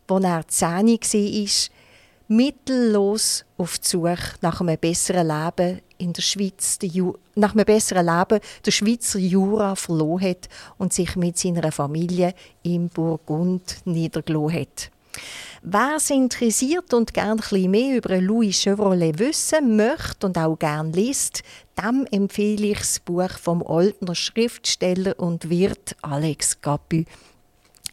als 0.07 0.24
er 0.24 0.47
zehn 0.47 0.88
war, 0.88 1.76
mittellos 2.28 3.45
auf 3.57 3.78
die 3.78 3.88
Suche 3.88 4.18
nach 4.41 4.61
einem 4.61 4.78
besseren 4.78 5.28
Leben 5.28 5.82
in 5.97 6.13
der 6.13 6.22
Schweiz, 6.22 6.80
nach 7.36 7.53
einem 7.53 7.66
besseren 7.66 8.05
Leben 8.05 8.39
der 8.66 8.72
Schweizer 8.72 9.20
Jura 9.20 9.76
verloren 9.76 10.30
hat 10.30 10.49
und 10.78 10.93
sich 10.93 11.16
mit 11.16 11.38
seiner 11.38 11.72
Familie 11.72 12.34
im 12.63 12.89
Burgund 12.89 13.78
niedergelassen 13.86 14.61
hat. 14.61 14.91
Wer 15.68 15.95
es 15.97 16.11
interessiert 16.11 16.93
und 16.93 17.11
gerne 17.16 17.41
ein 17.51 17.72
mehr 17.72 17.97
über 17.97 18.22
Louis 18.22 18.55
Chevrolet 18.55 19.18
wissen 19.18 19.76
möchte 19.76 20.28
und 20.28 20.38
auch 20.38 20.59
gerne 20.59 20.91
liest, 20.91 21.41
dem 21.82 22.05
empfehle 22.11 22.68
ich 22.68 22.78
das 22.78 22.99
Buch 22.99 23.32
vom 23.32 23.63
Oldner 23.63 24.13
Schriftsteller 24.13 25.20
und 25.20 25.49
Wirt 25.49 25.95
Alex 26.03 26.61
Gapü. 26.61 27.05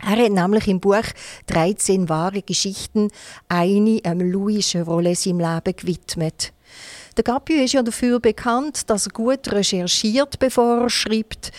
Er 0.03 0.23
hat 0.23 0.33
nämlich 0.33 0.69
im 0.69 0.81
Buch 0.81 1.03
13 1.47 2.11
wahre 2.11 2.43
Geschichten 2.43 3.09
eine 3.49 4.01
einem 4.05 4.31
Louis 4.31 4.69
Chevrolet 4.69 5.17
seinem 5.17 5.41
Leben 5.41 5.75
gewidmet. 5.75 6.53
Der 7.17 7.25
Gapü 7.25 7.55
ist 7.55 7.73
ja 7.73 7.83
dafür 7.83 8.21
bekannt, 8.21 8.91
dass 8.91 9.07
er 9.07 9.13
gut 9.15 9.51
recherchiert, 9.51 10.39
bevor 10.39 10.83
er 10.83 10.91
schreibt. 10.91 11.53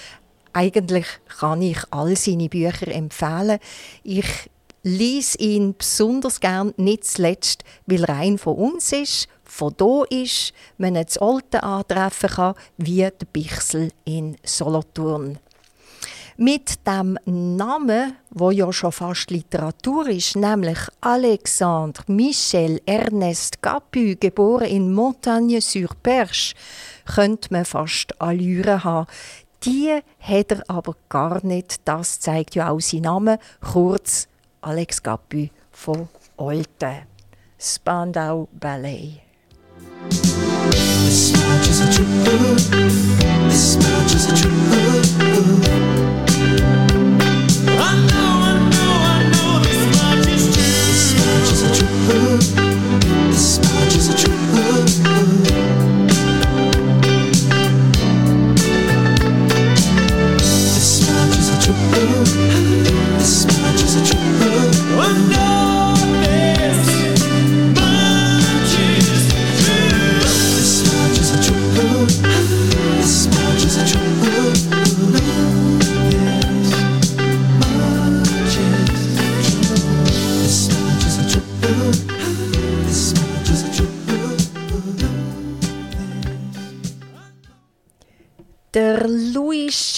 Eigentlich 0.55 1.07
kann 1.39 1.63
ich 1.63 1.79
all 1.89 2.15
seine 2.15 2.49
Bücher 2.49 2.89
empfehlen. 2.89 3.57
Ich 4.03 4.51
lies 4.83 5.35
ihn 5.35 5.75
besonders 5.77 6.39
gern, 6.39 6.73
nicht 6.77 7.05
zuletzt, 7.05 7.63
weil 7.85 8.03
er 8.03 8.17
ein 8.17 8.37
von 8.37 8.55
uns 8.55 8.91
ist, 8.91 9.27
von 9.43 9.73
da 9.77 10.03
ist, 10.09 10.53
man 10.77 10.95
das 10.95 11.17
Alte 11.17 11.63
antreffen 11.63 12.29
kann, 12.29 12.55
wie 12.77 12.97
der 12.97 13.25
Bichsel 13.31 13.91
in 14.03 14.35
Solothurn. 14.43 15.39
Mit 16.35 16.85
dem 16.87 17.17
Namen, 17.25 18.17
wo 18.31 18.49
ja 18.49 18.73
schon 18.73 18.91
fast 18.91 19.29
Literatur 19.29 20.07
ist, 20.07 20.35
nämlich 20.35 20.79
Alexandre 20.99 22.03
Michel 22.07 22.81
Ernest 22.87 23.61
Capu, 23.61 24.15
geboren 24.19 24.67
in 24.67 24.91
Montagne-sur-Perche, 24.93 26.55
könnte 27.05 27.49
man 27.51 27.65
fast 27.65 28.19
Allüre 28.19 28.83
haben. 28.83 29.07
Die 29.63 29.99
hat 30.19 30.51
er 30.51 30.63
aber 30.67 30.95
gar 31.07 31.45
nicht, 31.45 31.81
das 31.85 32.19
zeigt 32.19 32.55
ja 32.55 32.69
auch 32.69 32.81
sein 32.81 33.01
Name, 33.01 33.37
kurz 33.61 34.27
Alex 34.63 35.03
Gappi 35.03 35.51
von 35.71 36.07
Olten. 36.37 37.03
Spandau 37.59 38.47
Ballet. 38.51 39.21
This 40.69 41.33
is 41.67 41.81
a. 41.81 42.03
This 43.49 43.75
is 44.15 44.45
a. 45.59 45.62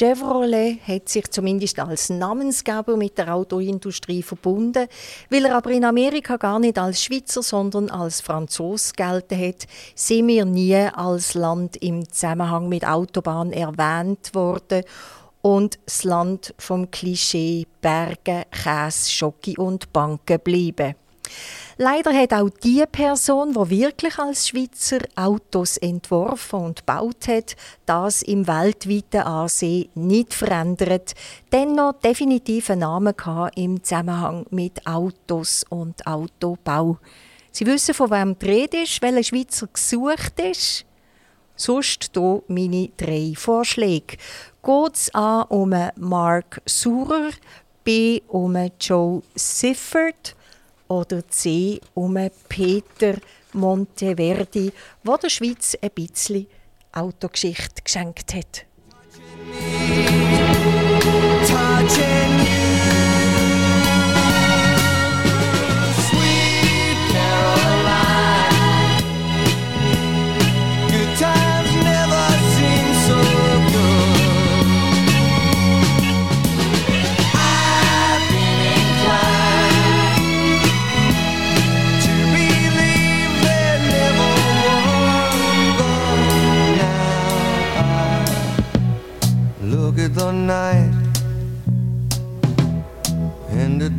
Chevrolet 0.05 0.79
hat 0.87 1.09
sich 1.09 1.31
zumindest 1.31 1.79
als 1.79 2.09
Namensgeber 2.09 2.95
mit 2.95 3.17
der 3.17 3.33
Autoindustrie 3.33 4.21
verbunden. 4.21 4.87
Weil 5.31 5.45
er 5.45 5.55
aber 5.55 5.71
in 5.71 5.83
Amerika 5.83 6.37
gar 6.37 6.59
nicht 6.59 6.77
als 6.77 7.03
Schweizer, 7.03 7.41
sondern 7.41 7.89
als 7.89 8.21
Franzos 8.21 8.93
gelten 8.93 9.39
hat, 9.39 9.65
sind 9.95 10.27
wir 10.27 10.45
nie 10.45 10.75
als 10.75 11.33
Land 11.33 11.77
im 11.77 12.07
Zusammenhang 12.07 12.69
mit 12.69 12.85
Autobahn 12.85 13.51
erwähnt 13.51 14.35
worden 14.35 14.83
und 15.41 15.79
das 15.87 16.03
Land 16.03 16.53
vom 16.59 16.91
Klischee 16.91 17.65
Berge, 17.81 18.43
Käse, 18.51 19.09
Schocke 19.09 19.53
und 19.57 19.91
Banken 19.91 20.39
bleiben. 20.39 20.93
Leider 21.77 22.13
hat 22.13 22.31
auch 22.31 22.49
die 22.63 22.85
Person, 22.89 23.51
die 23.51 23.81
wirklich 23.81 24.17
als 24.17 24.47
Schweizer 24.47 24.99
Autos 25.15 25.75
entworfen 25.75 26.59
und 26.61 26.79
gebaut 26.79 27.27
hat, 27.27 27.57
das 27.85 28.21
im 28.21 28.47
weltweiten 28.47 29.27
Ansehen 29.27 29.89
nicht 29.93 30.33
verändert, 30.33 31.15
dennoch 31.51 31.99
definitiv 31.99 32.69
einen 32.69 32.79
Namen 32.79 33.13
im 33.55 33.83
Zusammenhang 33.83 34.45
mit 34.51 34.87
Autos 34.87 35.65
und 35.67 36.07
Autobau. 36.07 36.97
Sie 37.51 37.65
wissen, 37.65 37.93
von 37.93 38.09
wem 38.09 38.39
die 38.39 38.45
Rede 38.45 38.83
ist, 38.83 39.01
welcher 39.01 39.23
Schweizer 39.23 39.67
gesucht 39.67 40.39
ist. 40.39 40.85
Sonst 41.57 42.11
hier 42.13 42.41
meine 42.47 42.89
drei 42.95 43.33
Vorschläge. 43.35 44.15
Geht 44.63 44.93
es 44.93 45.13
A 45.13 45.41
um 45.41 45.73
Mark 45.97 46.61
Surer, 46.65 47.31
B 47.83 48.21
um 48.29 48.57
Joe 48.79 49.21
Siffert 49.35 50.35
oder 50.87 51.27
C 51.27 51.79
um 51.93 52.17
Peter 52.49 53.15
Monteverdi, 53.53 54.71
der 55.03 55.17
der 55.17 55.29
Schweiz 55.29 55.77
ein 55.81 55.91
bisschen 55.91 56.47
Autogeschichte 56.91 57.81
geschenkt 57.83 58.33
hat. 58.33 58.65
Touching 61.47 62.24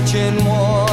touching 0.00 0.44
warm, 0.46 0.89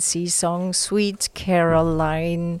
Sein 0.00 0.26
Song 0.26 0.72
Sweet 0.72 1.34
Caroline. 1.34 2.60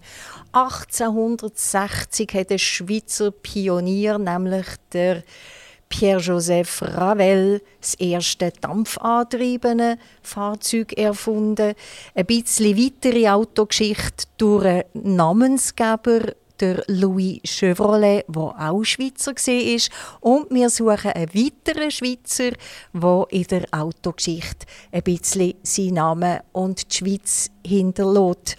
1860 0.52 2.34
hat 2.34 2.50
ein 2.50 2.58
Schweizer 2.58 3.30
Pionier, 3.30 4.18
nämlich 4.18 4.66
der 4.92 5.22
Pierre-Joseph 5.88 6.82
Ravel, 6.82 7.62
das 7.80 7.94
erste 7.94 8.50
dampfantriebene 8.60 9.98
Fahrzeug 10.22 10.92
erfunden. 10.94 11.74
Ein 12.14 12.26
bisschen 12.26 12.76
weitere 12.76 13.28
Autogeschichte 13.28 14.26
durch 14.36 14.66
einen 14.66 15.16
Namensgeber, 15.16 16.32
der 16.60 16.82
Louis 16.88 17.40
Chevrolet, 17.44 18.24
der 18.28 18.54
auch 18.58 18.84
Schweizer 18.84 19.32
war. 19.32 19.80
Und 20.20 20.50
wir 20.50 20.70
suchen 20.70 21.12
einen 21.12 21.34
weiteren 21.34 21.90
Schweizer, 21.90 22.52
der 22.92 23.26
in 23.30 23.44
der 23.44 23.66
Autogeschichte 23.70 24.66
ein 24.92 25.02
bisschen 25.02 25.54
seinen 25.62 25.94
Namen 25.94 26.40
und 26.52 26.90
die 26.90 26.96
Schweiz 26.96 27.50
hinterlässt. 27.64 28.56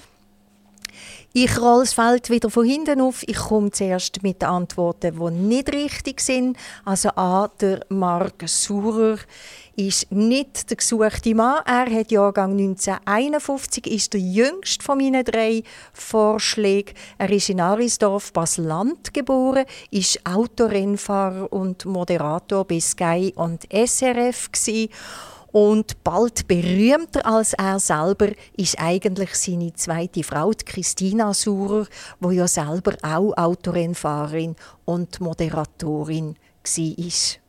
Ich 1.40 1.62
rolle 1.62 1.82
das 1.82 1.94
Feld 1.94 2.32
wieder 2.32 2.50
von 2.50 2.66
hinten 2.66 3.00
auf. 3.00 3.22
Ich 3.28 3.38
komme 3.38 3.70
zuerst 3.70 4.24
mit 4.24 4.42
den 4.42 4.50
Antworten, 4.50 5.20
die 5.20 5.32
nicht 5.36 5.72
richtig 5.72 6.20
sind. 6.20 6.58
Also 6.84 7.10
A, 7.10 7.48
der 7.62 7.86
Mark 7.90 8.46
Surer 8.48 9.20
ist 9.76 10.12
nicht 10.12 10.68
der 10.72 10.78
gesuchte 10.78 11.36
Mann. 11.36 11.62
Er 11.68 11.92
hat 11.92 12.10
Jahrgang 12.10 12.54
1951, 12.54 13.86
ist 13.86 14.14
der 14.14 14.22
jüngste 14.22 14.84
von 14.84 14.98
meinen 14.98 15.24
drei 15.24 15.62
Vorschlägen. 15.94 16.96
Er 17.20 17.30
ist 17.30 17.50
in 17.50 17.62
Arisdorf, 17.62 18.34
Basel-Land 18.34 19.14
geboren, 19.14 19.66
ist 19.92 20.20
Autorennfahrer 20.26 21.54
und 21.54 21.86
Moderator 21.86 22.66
bei 22.66 22.80
Sky 22.80 23.32
und 23.36 23.68
SRF 23.72 24.52
gewesen. 24.52 24.90
Und 25.52 26.04
bald 26.04 26.48
berühmter 26.48 27.26
als 27.26 27.54
er 27.54 27.80
selber 27.80 28.30
ist 28.58 28.80
eigentlich 28.80 29.36
seine 29.36 29.74
zweite 29.74 30.24
Frau, 30.24 30.52
die 30.52 30.66
Christina 30.66 31.34
Surer, 31.34 31.88
wo 32.20 32.32
ja 32.32 32.48
selber 32.48 32.96
auch 33.02 33.36
Autorennfahrerin 33.38 34.56
und 34.86 35.20
Moderatorin 35.22 36.36
war. 36.64 37.47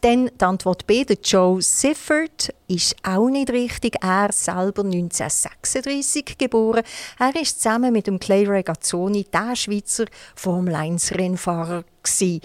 Dann 0.00 0.30
die 0.38 0.44
Antwort 0.44 0.86
B, 0.86 1.04
der 1.04 1.18
Joe 1.22 1.60
Sifford, 1.60 2.54
ist 2.68 2.96
auch 3.02 3.28
nicht 3.28 3.50
richtig. 3.50 3.96
Er 4.02 4.32
selber 4.32 4.84
1936 4.84 6.38
geboren. 6.38 6.82
Er 7.18 7.34
ist 7.40 7.60
zusammen 7.60 7.92
mit 7.92 8.06
dem 8.06 8.20
Clay 8.20 8.46
Regazzoni 8.46 9.26
der 9.32 9.56
Schweizer 9.56 10.06
Formel 10.34 10.74
1 10.74 11.12
Rennfahrer 11.12 11.84
gewesen. 12.02 12.40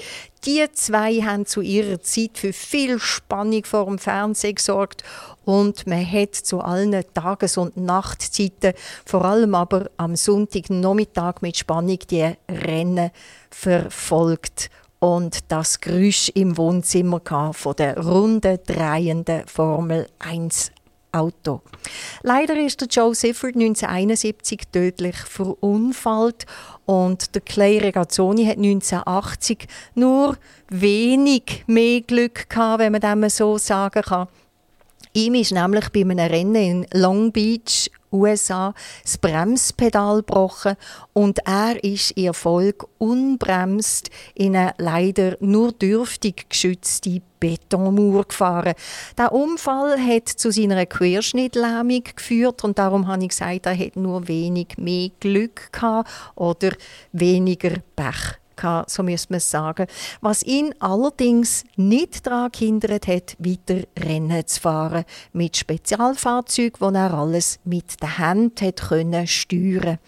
Die 0.46 0.66
zwei 0.74 1.22
haben 1.22 1.46
zu 1.46 1.62
ihrer 1.62 2.02
Zeit 2.02 2.38
für 2.38 2.54
viel 2.54 3.00
Spannung 3.00 3.64
vor 3.64 3.86
dem 3.86 3.98
Fernsehen 3.98 4.56
gesorgt 4.56 5.04
und 5.44 5.88
man 5.88 6.10
hat 6.10 6.36
zu 6.36 6.60
allen 6.60 7.04
Tages- 7.14 7.58
und 7.58 7.78
Nachtzeiten, 7.78 8.74
vor 9.06 9.26
allem 9.26 9.56
aber 9.56 9.90
am 9.98 10.16
Sonntagnachmittag 10.16 11.42
mit 11.42 11.58
Spannung 11.58 12.00
die 12.10 12.34
Rennen 12.50 13.12
verfolgt 13.50 14.70
und 15.00 15.52
das 15.52 15.80
Geräusch 15.80 16.30
im 16.36 16.58
Wohnzimmer 16.58 17.22
von 17.54 17.76
der 17.76 17.98
runden, 17.98 18.60
drehenden 18.66 19.48
Formel 19.48 20.08
1 20.20 20.72
Auto. 21.16 21.62
Leider 22.24 22.58
ist 22.58 22.82
der 22.82 22.90
Joe 22.90 23.16
Sifford 23.16 23.56
1971 23.56 24.64
tödlich 24.72 25.16
verunfallt 25.16 26.46
und 26.86 27.34
der 27.34 27.42
Clay 27.42 27.78
Regazzoni 27.78 28.46
hat 28.46 28.58
1980 28.58 29.68
nur 29.96 30.38
wenig 30.70 31.64
mehr 31.68 32.02
Glück 32.02 32.50
gehabt, 32.50 32.80
wenn 32.80 32.92
man 32.92 33.02
das 33.02 33.38
so 33.38 33.58
sagen 33.58 34.02
kann. 34.02 34.28
Ihm 35.14 35.36
ist 35.36 35.54
nämlich 35.54 35.90
bei 35.90 36.02
einem 36.02 36.20
Rennen 36.20 36.56
in 36.56 36.88
Long 36.92 37.32
Beach 37.32 37.90
USA 38.12 38.74
das 39.04 39.18
Bremspedal 39.18 40.18
gebrochen 40.18 40.76
und 41.14 41.40
er 41.46 41.84
ist 41.84 42.12
in 42.12 42.26
Erfolg 42.26 42.88
unbremst 42.98 44.10
in 44.34 44.56
eine 44.56 44.74
leider 44.78 45.38
nur 45.40 45.72
dürftig 45.72 46.50
geschützte 46.50 47.22
Betonmauer 47.40 48.26
gefahren. 48.26 48.74
Der 49.18 49.32
Unfall 49.32 50.00
hat 50.00 50.30
zu 50.30 50.52
seiner 50.52 50.86
Querschnittlähmung 50.86 52.04
geführt 52.16 52.64
und 52.64 52.80
darum 52.80 53.08
habe 53.08 53.24
ich 53.24 53.30
gesagt, 53.30 53.66
er 53.66 53.78
hat 53.78 53.96
nur 53.96 54.28
wenig 54.28 54.78
mehr 54.78 55.10
Glück 55.20 55.72
gehabt 55.72 56.10
oder 56.36 56.72
weniger 57.12 57.74
Pech 57.96 58.40
gehabt, 58.56 58.90
so 58.90 59.04
müsste 59.04 59.34
man 59.34 59.40
sagen. 59.40 59.88
Was 60.22 60.44
ihn 60.44 60.74
allerdings 60.80 61.64
nicht 61.76 62.26
daran 62.26 62.52
gehindert 62.52 63.08
hat, 63.08 63.36
weiter 63.40 63.86
Rennen 63.98 64.46
zu 64.48 64.62
fahren. 64.62 65.06
Mit 65.34 65.58
Spezialfahrzeugen, 65.58 66.80
wo 66.80 66.90
er 66.90 67.14
alles 67.14 67.60
mit 67.64 68.02
der 68.02 68.18
Hand 68.18 68.62
hat 68.62 68.82
können 68.90 69.28
steuern. 69.28 70.00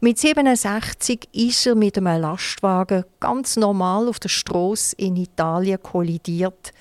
Mit 0.00 0.18
67 0.18 1.28
ist 1.32 1.66
er 1.66 1.74
mit 1.74 1.96
einem 1.98 2.20
Lastwagen 2.20 3.04
ganz 3.20 3.56
normal 3.56 4.08
auf 4.08 4.18
der 4.18 4.28
Straße 4.28 4.96
in 4.96 5.16
Italien 5.16 5.82
kollidiert 5.82 6.72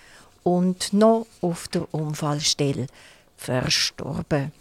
und 0.44 0.94
noch 0.94 1.26
auf 1.42 1.68
der 1.70 1.94
Unfallstelle 1.94 2.88
verstorben. 3.38 4.52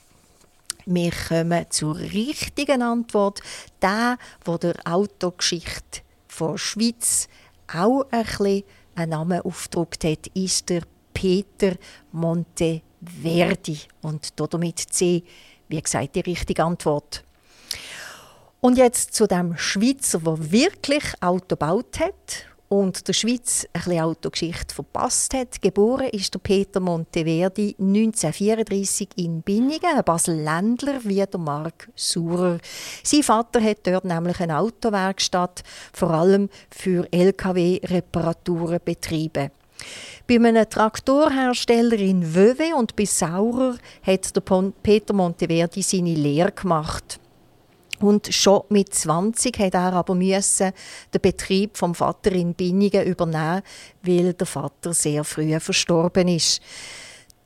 Wir 0.85 1.13
kommen 1.29 1.67
zur 1.71 1.97
richtigen 1.97 2.83
Antwort, 2.83 3.41
der, 3.81 4.19
wo 4.45 4.57
der 4.57 4.75
Autogeschichte 4.85 6.01
von 6.33 6.57
Schweiz 6.57 7.29
auch 7.73 8.07
ein 8.11 8.25
bisschen 8.25 8.65
einen 8.95 9.11
Namen 9.11 9.41
aufgedruckt 9.43 10.05
hat, 10.05 10.27
ist 10.29 10.69
der 10.71 10.83
Peter 11.13 11.75
Monteverdi. 12.11 13.79
Und 14.01 14.33
damit 14.37 14.79
C, 14.79 15.25
wie 15.69 15.81
gesagt, 15.83 16.15
die 16.15 16.21
richtige 16.21 16.65
Antwort. 16.65 17.23
Und 18.61 18.79
jetzt 18.79 19.15
zu 19.15 19.27
dem 19.27 19.57
Schweizer, 19.59 20.21
der 20.21 20.51
wirklich 20.51 21.05
Auto 21.21 21.49
gebaut 21.49 22.01
hat 22.01 22.47
und 22.73 23.07
der 23.07 23.13
Schweiz 23.13 23.67
ein 23.75 23.83
bisschen 23.83 24.01
Autogeschichte 24.01 24.75
verpasst 24.75 25.35
hat. 25.35 25.61
Geboren 25.61 26.09
ist 26.09 26.33
der 26.33 26.39
Peter 26.39 26.81
Monteverdi 26.81 27.77
1934 27.79 29.11
in 29.17 29.43
Binningen, 29.43 29.95
ein 29.95 30.03
Basel-Ländler 30.03 31.01
wie 31.05 31.23
der 31.23 31.39
Mark 31.39 31.91
Surer. 31.95 32.57
Sein 33.03 33.25
Vater 33.25 33.63
hat 33.63 33.87
dort 33.87 34.07
nämlich 34.07 34.41
eine 34.41 34.59
Autowerkstatt, 34.59 35.63
vor 35.93 36.13
allem 36.13 36.49
für 36.71 37.07
LKW-Reparaturen 37.13 38.81
betrieben. 38.83 39.51
Bei 40.27 40.37
einem 40.37 40.71
Traktorhersteller 40.71 41.99
in 41.99 42.35
Wöwe 42.35 42.75
und 42.75 42.97
bei 42.97 43.05
Saurer 43.05 43.77
hat 44.03 44.35
der 44.35 44.73
Peter 44.83 45.13
Monteverdi 45.13 45.83
seine 45.83 46.15
Lehre 46.15 46.53
gemacht. 46.53 47.21
Und 48.03 48.35
schon 48.35 48.63
mit 48.69 48.93
20 48.93 49.57
hat 49.61 49.75
er 49.75 49.93
aber 49.93 50.15
müssen 50.15 50.73
den 51.15 51.21
Betrieb 51.21 51.77
vom 51.77 51.95
Vater 51.95 52.33
in 52.33 52.53
Binningen 52.53 53.07
übernehmen, 53.07 53.63
weil 54.03 54.35
der 54.35 54.47
Vater 54.47 54.93
sehr 54.93 55.23
früh 55.23 55.59
verstorben 55.61 56.27
ist. 56.27 56.61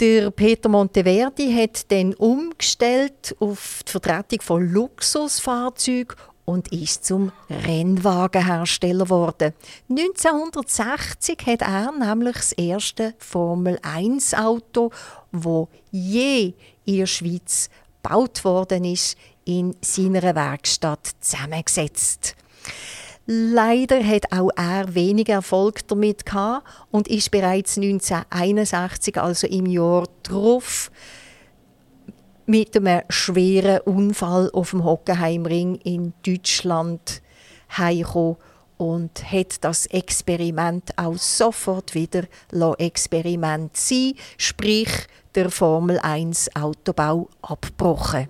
Der 0.01 0.31
Peter 0.31 0.69
Monteverdi 0.69 1.53
hat 1.55 1.91
dann 1.91 2.15
umgestellt 2.15 3.37
auf 3.39 3.81
die 3.87 3.93
Vertretung 3.93 4.41
von 4.41 4.71
Luxusfahrzeugen 4.71 6.17
und 6.47 6.73
ist 6.73 7.05
zum 7.05 7.33
Rennwagenhersteller 7.51 9.05
geworden. 9.05 9.53
1960 9.91 11.39
hat 11.47 11.63
er 11.63 11.93
nämlich 11.93 12.37
das 12.37 12.53
erste 12.53 13.15
Formel 13.19 13.79
1 13.83 14.33
Auto, 14.35 14.91
wo 15.33 15.69
je 15.91 16.55
in 16.85 16.99
der 16.99 17.07
Schweiz 17.07 17.69
gebaut 18.07 18.45
worden 18.45 18.85
ist, 18.85 19.17
in 19.45 19.77
seiner 19.81 20.35
Werkstatt 20.35 21.11
zusammengesetzt. 21.21 22.35
Leider 23.27 24.03
hat 24.05 24.33
auch 24.33 24.51
er 24.57 24.95
wenig 24.95 25.29
Erfolg 25.29 25.87
damit 25.89 26.27
gehabt 26.27 26.67
und 26.93 27.09
ist 27.09 27.31
bereits 27.33 27.77
1961, 27.77 29.21
also 29.21 29.47
im 29.49 29.67
Jahr 29.67 30.07
darauf, 30.23 30.91
mit 32.47 32.77
einem 32.77 33.03
schweren 33.09 33.81
Unfall 33.81 34.51
auf 34.53 34.71
dem 34.71 34.85
Hockenheimring 34.85 35.77
in 35.77 36.13
Deutschland 36.25 37.21
heimgekommen 37.77 38.37
und 38.77 39.33
hat 39.33 39.65
das 39.65 39.87
Experiment 39.87 40.97
auch 40.97 41.17
sofort 41.17 41.95
wieder 41.95 42.25
Experiment 42.79 43.77
sein, 43.77 44.15
sprich 44.37 44.91
der 45.35 45.51
Formel 45.51 45.99
1 45.99 46.55
Autobau 46.57 47.29
abgebrochen. 47.43 48.29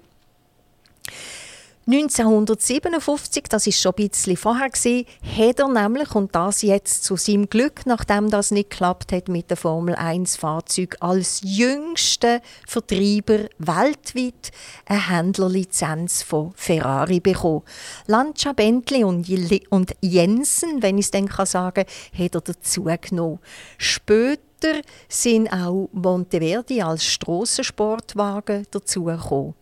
1957, 1.88 3.44
das 3.48 3.64
ist 3.68 3.80
schon 3.80 3.92
ein 3.96 4.08
bisschen 4.08 4.36
vorher 4.36 4.70
gewesen, 4.70 5.06
hat 5.22 5.60
er 5.60 5.68
nämlich, 5.68 6.16
und 6.16 6.34
das 6.34 6.62
jetzt 6.62 7.04
zu 7.04 7.16
seinem 7.16 7.48
Glück, 7.48 7.86
nachdem 7.86 8.28
das 8.28 8.50
nicht 8.50 8.70
geklappt 8.70 9.12
hat 9.12 9.28
mit 9.28 9.50
dem 9.52 9.56
Formel 9.56 9.94
1 9.94 10.34
Fahrzeug, 10.34 10.96
als 10.98 11.42
jüngster 11.44 12.40
Vertreiber 12.66 13.44
weltweit 13.58 14.50
eine 14.84 15.10
Händlerlizenz 15.10 16.24
von 16.24 16.52
Ferrari 16.56 17.20
bekommen. 17.20 17.62
Lancia, 18.08 18.52
Bentley 18.52 19.04
und, 19.04 19.28
und 19.70 19.94
Jensen, 20.00 20.82
wenn 20.82 20.98
ich 20.98 21.04
es 21.04 21.10
dann 21.12 21.28
sagen 21.28 21.84
kann, 21.84 22.24
hat 22.24 22.34
er 22.34 22.40
dazu 22.40 22.90
genommen. 23.00 23.38
Später 23.78 24.80
sind 25.08 25.52
auch 25.52 25.88
Monteverdi 25.92 26.82
als 26.82 27.04
Strassensportwagen 27.04 28.66
dazugekommen. 28.72 29.54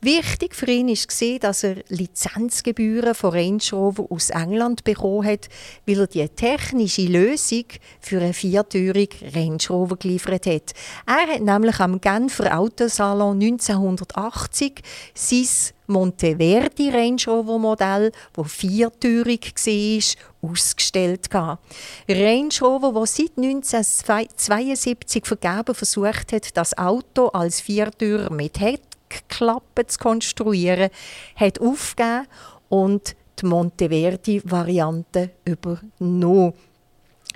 Wichtig 0.00 0.54
für 0.54 0.70
ihn 0.70 0.88
war, 0.88 1.38
dass 1.38 1.64
er 1.64 1.76
Lizenzgebühren 1.88 3.14
von 3.14 3.32
Range 3.32 3.62
Rover 3.72 4.06
aus 4.10 4.30
England 4.30 4.84
bekommen 4.84 5.26
hat, 5.26 5.48
weil 5.86 6.00
er 6.00 6.06
die 6.06 6.28
technische 6.28 7.06
Lösung 7.06 7.64
für 8.00 8.20
eine 8.20 8.32
viertürige 8.32 9.34
Range 9.34 9.58
Rover 9.68 9.96
geliefert 9.96 10.46
hat. 10.46 10.74
Er 11.06 11.34
hat 11.34 11.40
nämlich 11.40 11.80
am 11.80 12.00
Genfer 12.00 12.58
Autosalon 12.58 13.40
1980 13.40 14.82
sein 15.14 15.74
Monteverdi 15.86 16.90
Range 16.90 17.22
Rover 17.26 17.58
Modell, 17.58 18.12
das 18.34 18.52
viertürig 18.52 19.54
war, 19.54 20.50
ausgestellt. 20.50 21.28
Range 21.32 22.54
Rover, 22.60 22.92
das 23.00 23.16
seit 23.16 23.36
1972 23.36 25.26
vergeben 25.26 25.74
versucht 25.74 26.32
hat, 26.32 26.56
das 26.56 26.76
Auto 26.76 27.28
als 27.28 27.60
Viertürer 27.60 28.30
mit 28.32 28.60
Heck 29.10 29.28
Klappe 29.28 29.86
zu 29.86 29.98
konstruieren, 29.98 30.90
hat 31.36 31.60
aufgegeben 31.60 32.26
und 32.68 33.16
die 33.40 33.46
Monteverdi-Variante 33.46 35.30
übernommen. 35.44 36.54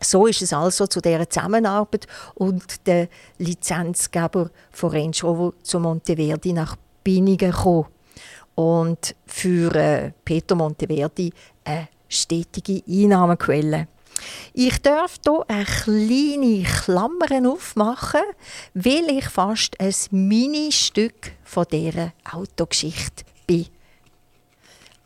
So 0.03 0.27
ist 0.27 0.41
es 0.41 0.53
also 0.53 0.87
zu 0.87 1.01
dieser 1.01 1.29
Zusammenarbeit 1.29 2.07
und 2.35 2.87
der 2.87 3.09
Lizenzgeber 3.39 4.51
von 4.71 4.91
Range 4.91 5.17
Rover 5.23 5.53
zu 5.63 5.79
Monteverdi 5.79 6.55
nach 6.55 6.77
Binningen 7.05 7.51
gekommen. 7.51 7.87
Und 8.55 9.15
für 9.27 9.75
äh, 9.75 10.13
Peter 10.25 10.55
Monteverdi 10.55 11.33
eine 11.65 11.89
stetige 12.09 12.83
Einnahmequelle. 12.89 13.89
Ich 14.53 14.83
darf 14.83 15.17
hier 15.25 15.45
eine 15.49 15.65
kleine 15.65 16.63
Klammer 16.63 17.51
aufmachen, 17.51 18.21
weil 18.75 19.11
ich 19.11 19.25
fast 19.27 19.81
ein 19.81 19.95
Mini-Stück 20.11 21.33
von 21.45 21.67
dieser 21.71 22.13
Autogeschichte 22.31 23.25
bin. 23.47 23.67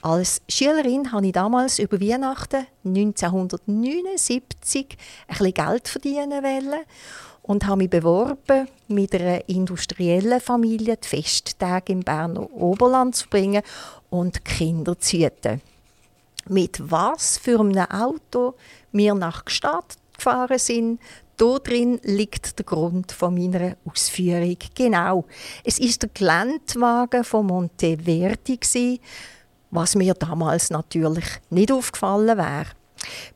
Als 0.02 0.42
Schülerin 0.48 1.12
habe 1.12 1.26
ich 1.26 1.32
damals 1.32 1.78
über 1.78 1.98
Weihnachten 1.98 2.66
1979 2.84 4.98
ein 5.28 5.38
bisschen 5.38 5.54
Geld 5.54 5.88
verdienen 5.88 6.44
und 7.40 7.66
habe 7.66 7.78
mich 7.78 7.90
beworben, 7.90 8.68
mit 8.88 9.14
einer 9.14 9.48
industriellen 9.48 10.40
Familie 10.40 10.96
die 10.96 11.08
Festtage 11.08 11.92
im 11.92 12.00
Berner 12.00 12.50
Oberland 12.52 13.16
zu 13.16 13.28
bringen 13.28 13.62
und 14.10 14.44
Kinder 14.44 14.98
zu 14.98 15.18
hüten. 15.18 15.62
Mit 16.48 16.90
was 16.90 17.38
für 17.38 17.60
einem 17.60 17.86
Auto 17.90 18.54
wir 18.92 19.14
nach 19.14 19.44
Gstaad 19.44 19.96
gefahren 20.16 20.58
sind, 20.58 21.00
da 21.36 21.58
drin 21.58 22.00
liegt 22.02 22.58
der 22.58 22.64
Grund 22.64 23.10
von 23.10 23.34
meiner 23.34 23.76
Ausführung. 23.84 24.56
Genau. 24.74 25.24
Es 25.64 25.78
ist 25.78 26.02
der 26.02 26.10
Geländewagen 26.14 27.24
von 27.24 27.46
Monteverdi, 27.46 29.00
was 29.70 29.96
mir 29.96 30.14
damals 30.14 30.70
natürlich 30.70 31.24
nicht 31.50 31.72
aufgefallen 31.72 32.38
wäre. 32.38 32.66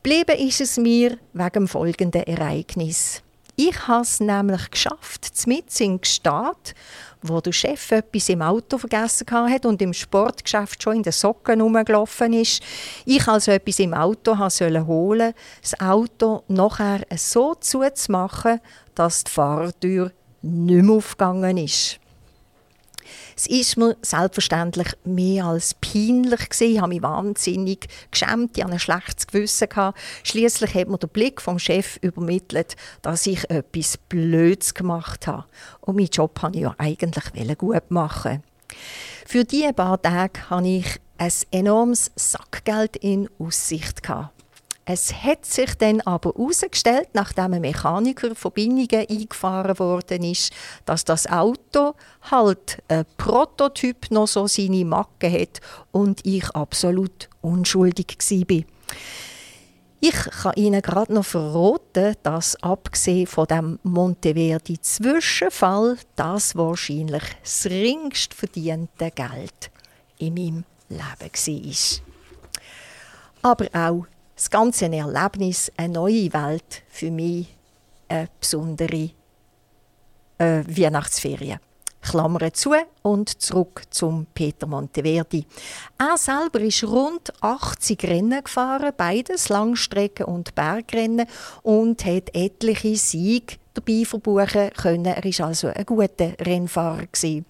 Blieben 0.01 0.37
ist 0.39 0.61
es 0.61 0.77
mir 0.77 1.17
wegen 1.33 1.67
folgenden 1.67 2.23
Ereignis. 2.23 3.21
Ich 3.55 3.87
habe 3.87 4.03
es 4.03 4.21
nämlich 4.21 4.71
geschafft, 4.71 5.29
mit 5.45 5.81
in 5.81 5.99
Gstaad, 5.99 6.73
wo 7.21 7.41
der 7.41 7.51
Chef 7.51 7.91
etwas 7.91 8.29
im 8.29 8.41
Auto 8.41 8.77
vergessen 8.77 9.25
hat 9.29 9.65
und 9.65 9.81
im 9.81 9.93
Sportgeschäft 9.93 10.81
schon 10.81 10.97
in 10.97 11.03
den 11.03 11.11
Socken 11.11 11.61
rumgelaufen 11.61 12.33
ist. 12.33 12.63
Ich 13.05 13.27
also 13.27 13.51
etwas 13.51 13.79
im 13.79 13.93
Auto 13.93 14.37
holen 14.37 14.87
holen, 14.87 15.33
das 15.61 15.79
Auto 15.79 16.43
nachher 16.47 17.01
so 17.15 17.55
zuzumachen, 17.55 18.59
dass 18.95 19.23
die 19.23 19.31
Fahrtür 19.31 20.11
nicht 20.41 20.83
mehr 20.83 20.95
aufgegangen 20.95 21.57
ist. 21.57 21.99
Es 23.39 23.47
ist 23.47 23.77
mir 23.77 23.95
selbstverständlich 24.01 24.89
mehr 25.05 25.45
als 25.45 25.73
peinlich 25.75 26.49
gewesen. 26.49 26.73
Ich 26.73 26.79
habe 26.81 26.89
mich 26.89 27.01
wahnsinnig 27.01 27.87
geschämt, 28.11 28.57
ich 28.57 28.63
hatte 28.65 28.73
ein 28.73 28.79
schlechtes 28.79 29.27
Gewissen. 29.27 29.69
Schließlich 30.23 30.73
hat 30.75 30.89
mir 30.89 30.97
der 30.97 31.07
Blick 31.07 31.41
vom 31.41 31.57
Chef 31.57 31.95
übermittelt, 32.01 32.75
dass 33.01 33.25
ich 33.27 33.49
etwas 33.49 33.97
Blödes 33.97 34.73
gemacht 34.73 35.25
habe. 35.27 35.45
Und 35.79 35.95
meinen 35.95 36.09
Job 36.09 36.37
wollte 36.43 36.57
ich 36.57 36.63
ja 36.63 36.75
eigentlich 36.77 37.57
gut 37.57 37.89
machen. 37.91 38.43
Für 39.25 39.45
diese 39.45 39.71
paar 39.71 40.01
Tage 40.01 40.49
hatte 40.49 40.67
ich 40.67 40.99
ein 41.17 41.31
enormes 41.51 42.11
Sackgeld 42.17 42.97
in 42.97 43.29
Aussicht. 43.39 44.03
Gehabt. 44.03 44.38
Es 44.91 45.13
hat 45.13 45.45
sich 45.45 45.75
dann 45.75 46.01
aber 46.01 46.31
herausgestellt, 46.31 47.09
nachdem 47.13 47.53
ein 47.53 47.61
Mechaniker 47.61 48.33
Verbindungen 48.33 49.05
eingefahren 49.07 49.77
worden 49.77 50.23
ist, 50.23 50.51
dass 50.85 51.05
das 51.05 51.27
Auto 51.27 51.93
halt 52.31 52.81
ein 52.87 53.05
Prototyp 53.15 54.09
noch 54.09 54.27
so 54.27 54.47
seine 54.47 54.83
Macke 54.85 55.31
hat 55.31 55.61
und 55.91 56.25
ich 56.25 56.49
absolut 56.55 57.29
unschuldig 57.41 58.17
war. 58.17 58.63
Ich 59.99 60.15
kann 60.15 60.53
Ihnen 60.55 60.81
gerade 60.81 61.13
noch 61.13 61.25
verraten, 61.25 62.15
dass 62.23 62.55
abgesehen 62.63 63.27
von 63.27 63.45
dem 63.45 63.77
Monteverdi 63.83 64.81
Zwischenfall 64.81 65.99
das 66.15 66.55
wahrscheinlich 66.55 67.23
das 67.43 67.67
ringst 67.67 68.33
verdiente 68.33 69.11
Geld 69.11 69.69
in 70.17 70.33
meinem 70.33 70.63
Leben 70.89 71.75
war. 73.43 73.51
Aber 73.51 73.67
auch 73.71 74.07
das 74.39 74.49
ganze 74.49 74.85
Erlebnis, 74.85 75.69
eine 75.75 75.93
neue 75.93 76.31
Welt 76.31 76.83
für 76.87 77.11
mich, 77.11 77.47
eine 78.07 78.29
besondere 78.39 79.11
äh, 80.37 80.63
Weihnachtsferien. 80.65 81.59
Klammern 82.01 82.53
zu 82.53 82.73
und 83.01 83.41
zurück 83.41 83.83
zum 83.89 84.25
Peter 84.33 84.65
Monteverdi. 84.65 85.45
Er 85.97 86.17
selber 86.17 86.61
ist 86.61 86.85
rund 86.85 87.33
80 87.41 88.01
Rennen 88.05 88.41
gefahren, 88.41 88.93
beides 88.95 89.49
Langstrecken- 89.49 90.25
und 90.25 90.55
Bergrennen 90.55 91.27
und 91.61 92.05
hat 92.05 92.33
etliche 92.33 92.95
Siege 92.95 93.57
dabei 93.73 94.05
verbuchen 94.05 94.69
können. 94.77 95.05
Er 95.07 95.21
war 95.21 95.47
also 95.47 95.67
ein 95.67 95.85
guter 95.85 96.39
Rennfahrer. 96.39 97.07
Gewesen. 97.07 97.45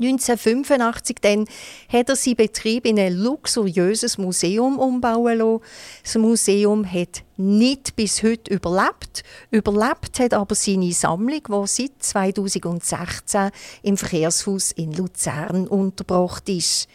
1985 0.00 1.18
dann 1.20 1.44
hat 1.88 2.08
er 2.08 2.16
seinen 2.16 2.36
Betrieb 2.36 2.86
in 2.86 2.98
ein 2.98 3.14
luxuriöses 3.14 4.16
Museum 4.16 4.78
umbauen 4.78 5.38
lassen. 5.38 5.60
Das 6.02 6.14
Museum 6.16 6.90
hat 6.90 7.22
nicht 7.36 7.96
bis 7.96 8.22
heute 8.22 8.54
überlebt. 8.54 9.22
Überlebt 9.50 10.18
hat 10.18 10.32
aber 10.32 10.54
seine 10.54 10.92
Sammlung, 10.92 11.42
die 11.48 11.66
seit 11.66 12.02
2016 12.02 13.50
im 13.82 13.98
Verkehrshaus 13.98 14.72
in 14.72 14.92
Luzern 14.92 15.66
untergebracht 15.68 16.48
ist. 16.48 16.88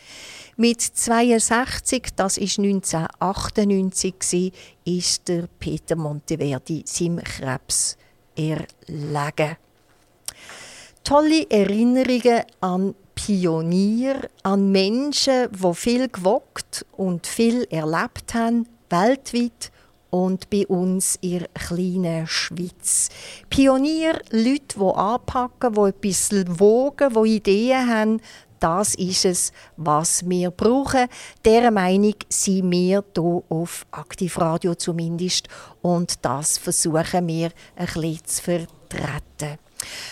Mit 0.57 0.81
62, 0.81 2.07
das 2.15 2.37
ist 2.37 2.57
1998, 2.57 4.53
ist 4.85 5.27
der 5.27 5.47
Peter 5.59 5.95
Monteverdi 5.95 6.83
seinem 6.85 7.21
Krebs 7.23 7.97
erlegen 8.35 9.57
tolle 11.05 11.49
Erinnerungen 11.49 12.41
an 12.61 12.95
Pionier, 13.13 14.29
an 14.43 14.71
Menschen, 14.71 15.47
die 15.51 15.73
viel 15.73 16.09
gewagt 16.09 16.85
und 16.97 17.27
viel 17.27 17.65
erlebt 17.69 18.33
haben, 18.33 18.67
weltweit 18.89 19.71
und 20.09 20.49
bei 20.49 20.65
uns 20.67 21.17
in 21.21 21.39
der 21.39 21.47
kleinen 21.49 22.27
Schweiz. 22.27 23.09
Pionier, 23.49 24.19
Leute, 24.31 24.79
die 24.79 24.95
anpacken, 24.95 25.73
die 25.73 26.07
etwas 26.07 26.59
wogen, 26.59 27.13
die 27.13 27.35
Ideen 27.35 27.87
haben, 27.87 28.21
das 28.59 28.95
ist 28.95 29.25
es, 29.25 29.51
was 29.77 30.27
wir 30.27 30.49
brauchen. 30.49 31.07
Dieser 31.45 31.71
Meinung 31.71 32.15
sind 32.29 32.71
wir 32.71 33.03
hier 33.13 33.43
auf 33.49 33.85
Aktivradio 33.91 34.73
zumindest 34.73 35.49
und 35.83 36.25
das 36.25 36.57
versuchen 36.57 37.27
wir 37.27 37.51
ein 37.75 37.85
bisschen 37.85 38.25
zu 38.25 38.41
vertreten. 38.41 39.64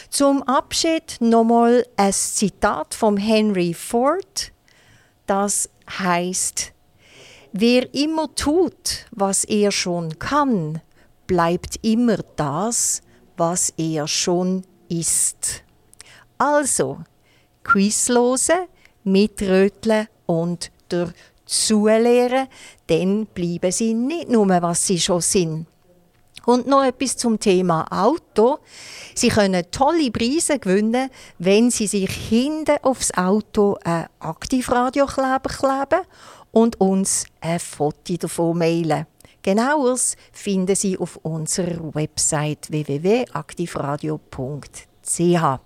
Zum 0.10 0.44
Abschied 0.44 1.18
nochmal 1.20 1.86
ein 1.96 2.14
Zitat 2.14 2.94
von 2.94 3.18
Henry 3.18 3.74
Ford, 3.74 4.52
das 5.26 5.70
heißt: 5.90 6.74
Wer 7.52 7.94
immer 7.94 8.34
tut, 8.36 9.06
was 9.12 9.44
er 9.44 9.72
schon 9.72 10.18
kann, 10.20 10.82
bleibt 11.28 11.78
immer 11.82 12.18
das, 12.36 13.02
was 13.38 13.74
er 13.78 14.08
schon 14.08 14.64
ist. 14.90 15.64
Also, 16.38 17.00
Quizlose, 17.64 18.68
mitröteln 19.04 20.08
und 20.26 20.72
der 20.92 21.14
zulehren, 21.46 22.48
dann 22.88 23.26
bleiben 23.28 23.72
sie 23.72 23.94
nicht 23.94 24.30
nur, 24.30 24.48
was 24.48 24.88
sie 24.88 25.00
schon 25.00 25.22
sind. 25.22 25.68
Und 26.46 26.68
noch 26.68 26.84
etwas 26.84 27.16
zum 27.16 27.40
Thema 27.40 27.86
Auto. 27.90 28.58
Sie 29.16 29.30
können 29.30 29.64
tolle 29.72 30.12
Preise 30.12 30.60
gewinnen, 30.60 31.10
wenn 31.40 31.72
Sie 31.72 31.88
sich 31.88 32.10
hinten 32.10 32.76
aufs 32.82 33.14
Auto 33.14 33.78
ein 33.84 34.08
Aktivradiokleber 34.20 35.50
kleben 35.50 36.02
und 36.52 36.82
uns 36.82 37.26
ein 37.40 37.60
Foto 37.60 38.18
davon 38.18 38.58
mailen. 38.58 39.06
Genaueres 39.42 40.18
finden 40.32 40.76
Sie 40.76 40.98
auf 40.98 41.18
unserer 41.18 41.94
Website 41.94 42.72
www.aktivradio.ch. 42.72 45.60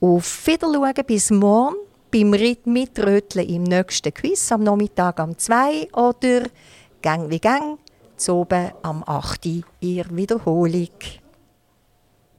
Auf 0.00 0.46
Wiedersehen 0.46 1.04
bis 1.06 1.30
morgen 1.30 1.76
beim 2.10 2.30
Mitröteln 2.30 3.48
im 3.48 3.64
nächsten 3.64 4.14
Quiz 4.14 4.50
am 4.52 4.62
Nachmittag 4.62 5.18
um 5.18 5.36
2 5.36 5.88
oder 5.92 6.44
Gang 7.02 7.28
wie 7.28 7.38
Gang 7.38 7.78
zu 8.16 8.34
oben 8.34 8.72
am 8.82 9.02
8. 9.06 9.46
Uhr 9.46 9.62
Wiederholung. 10.10 10.88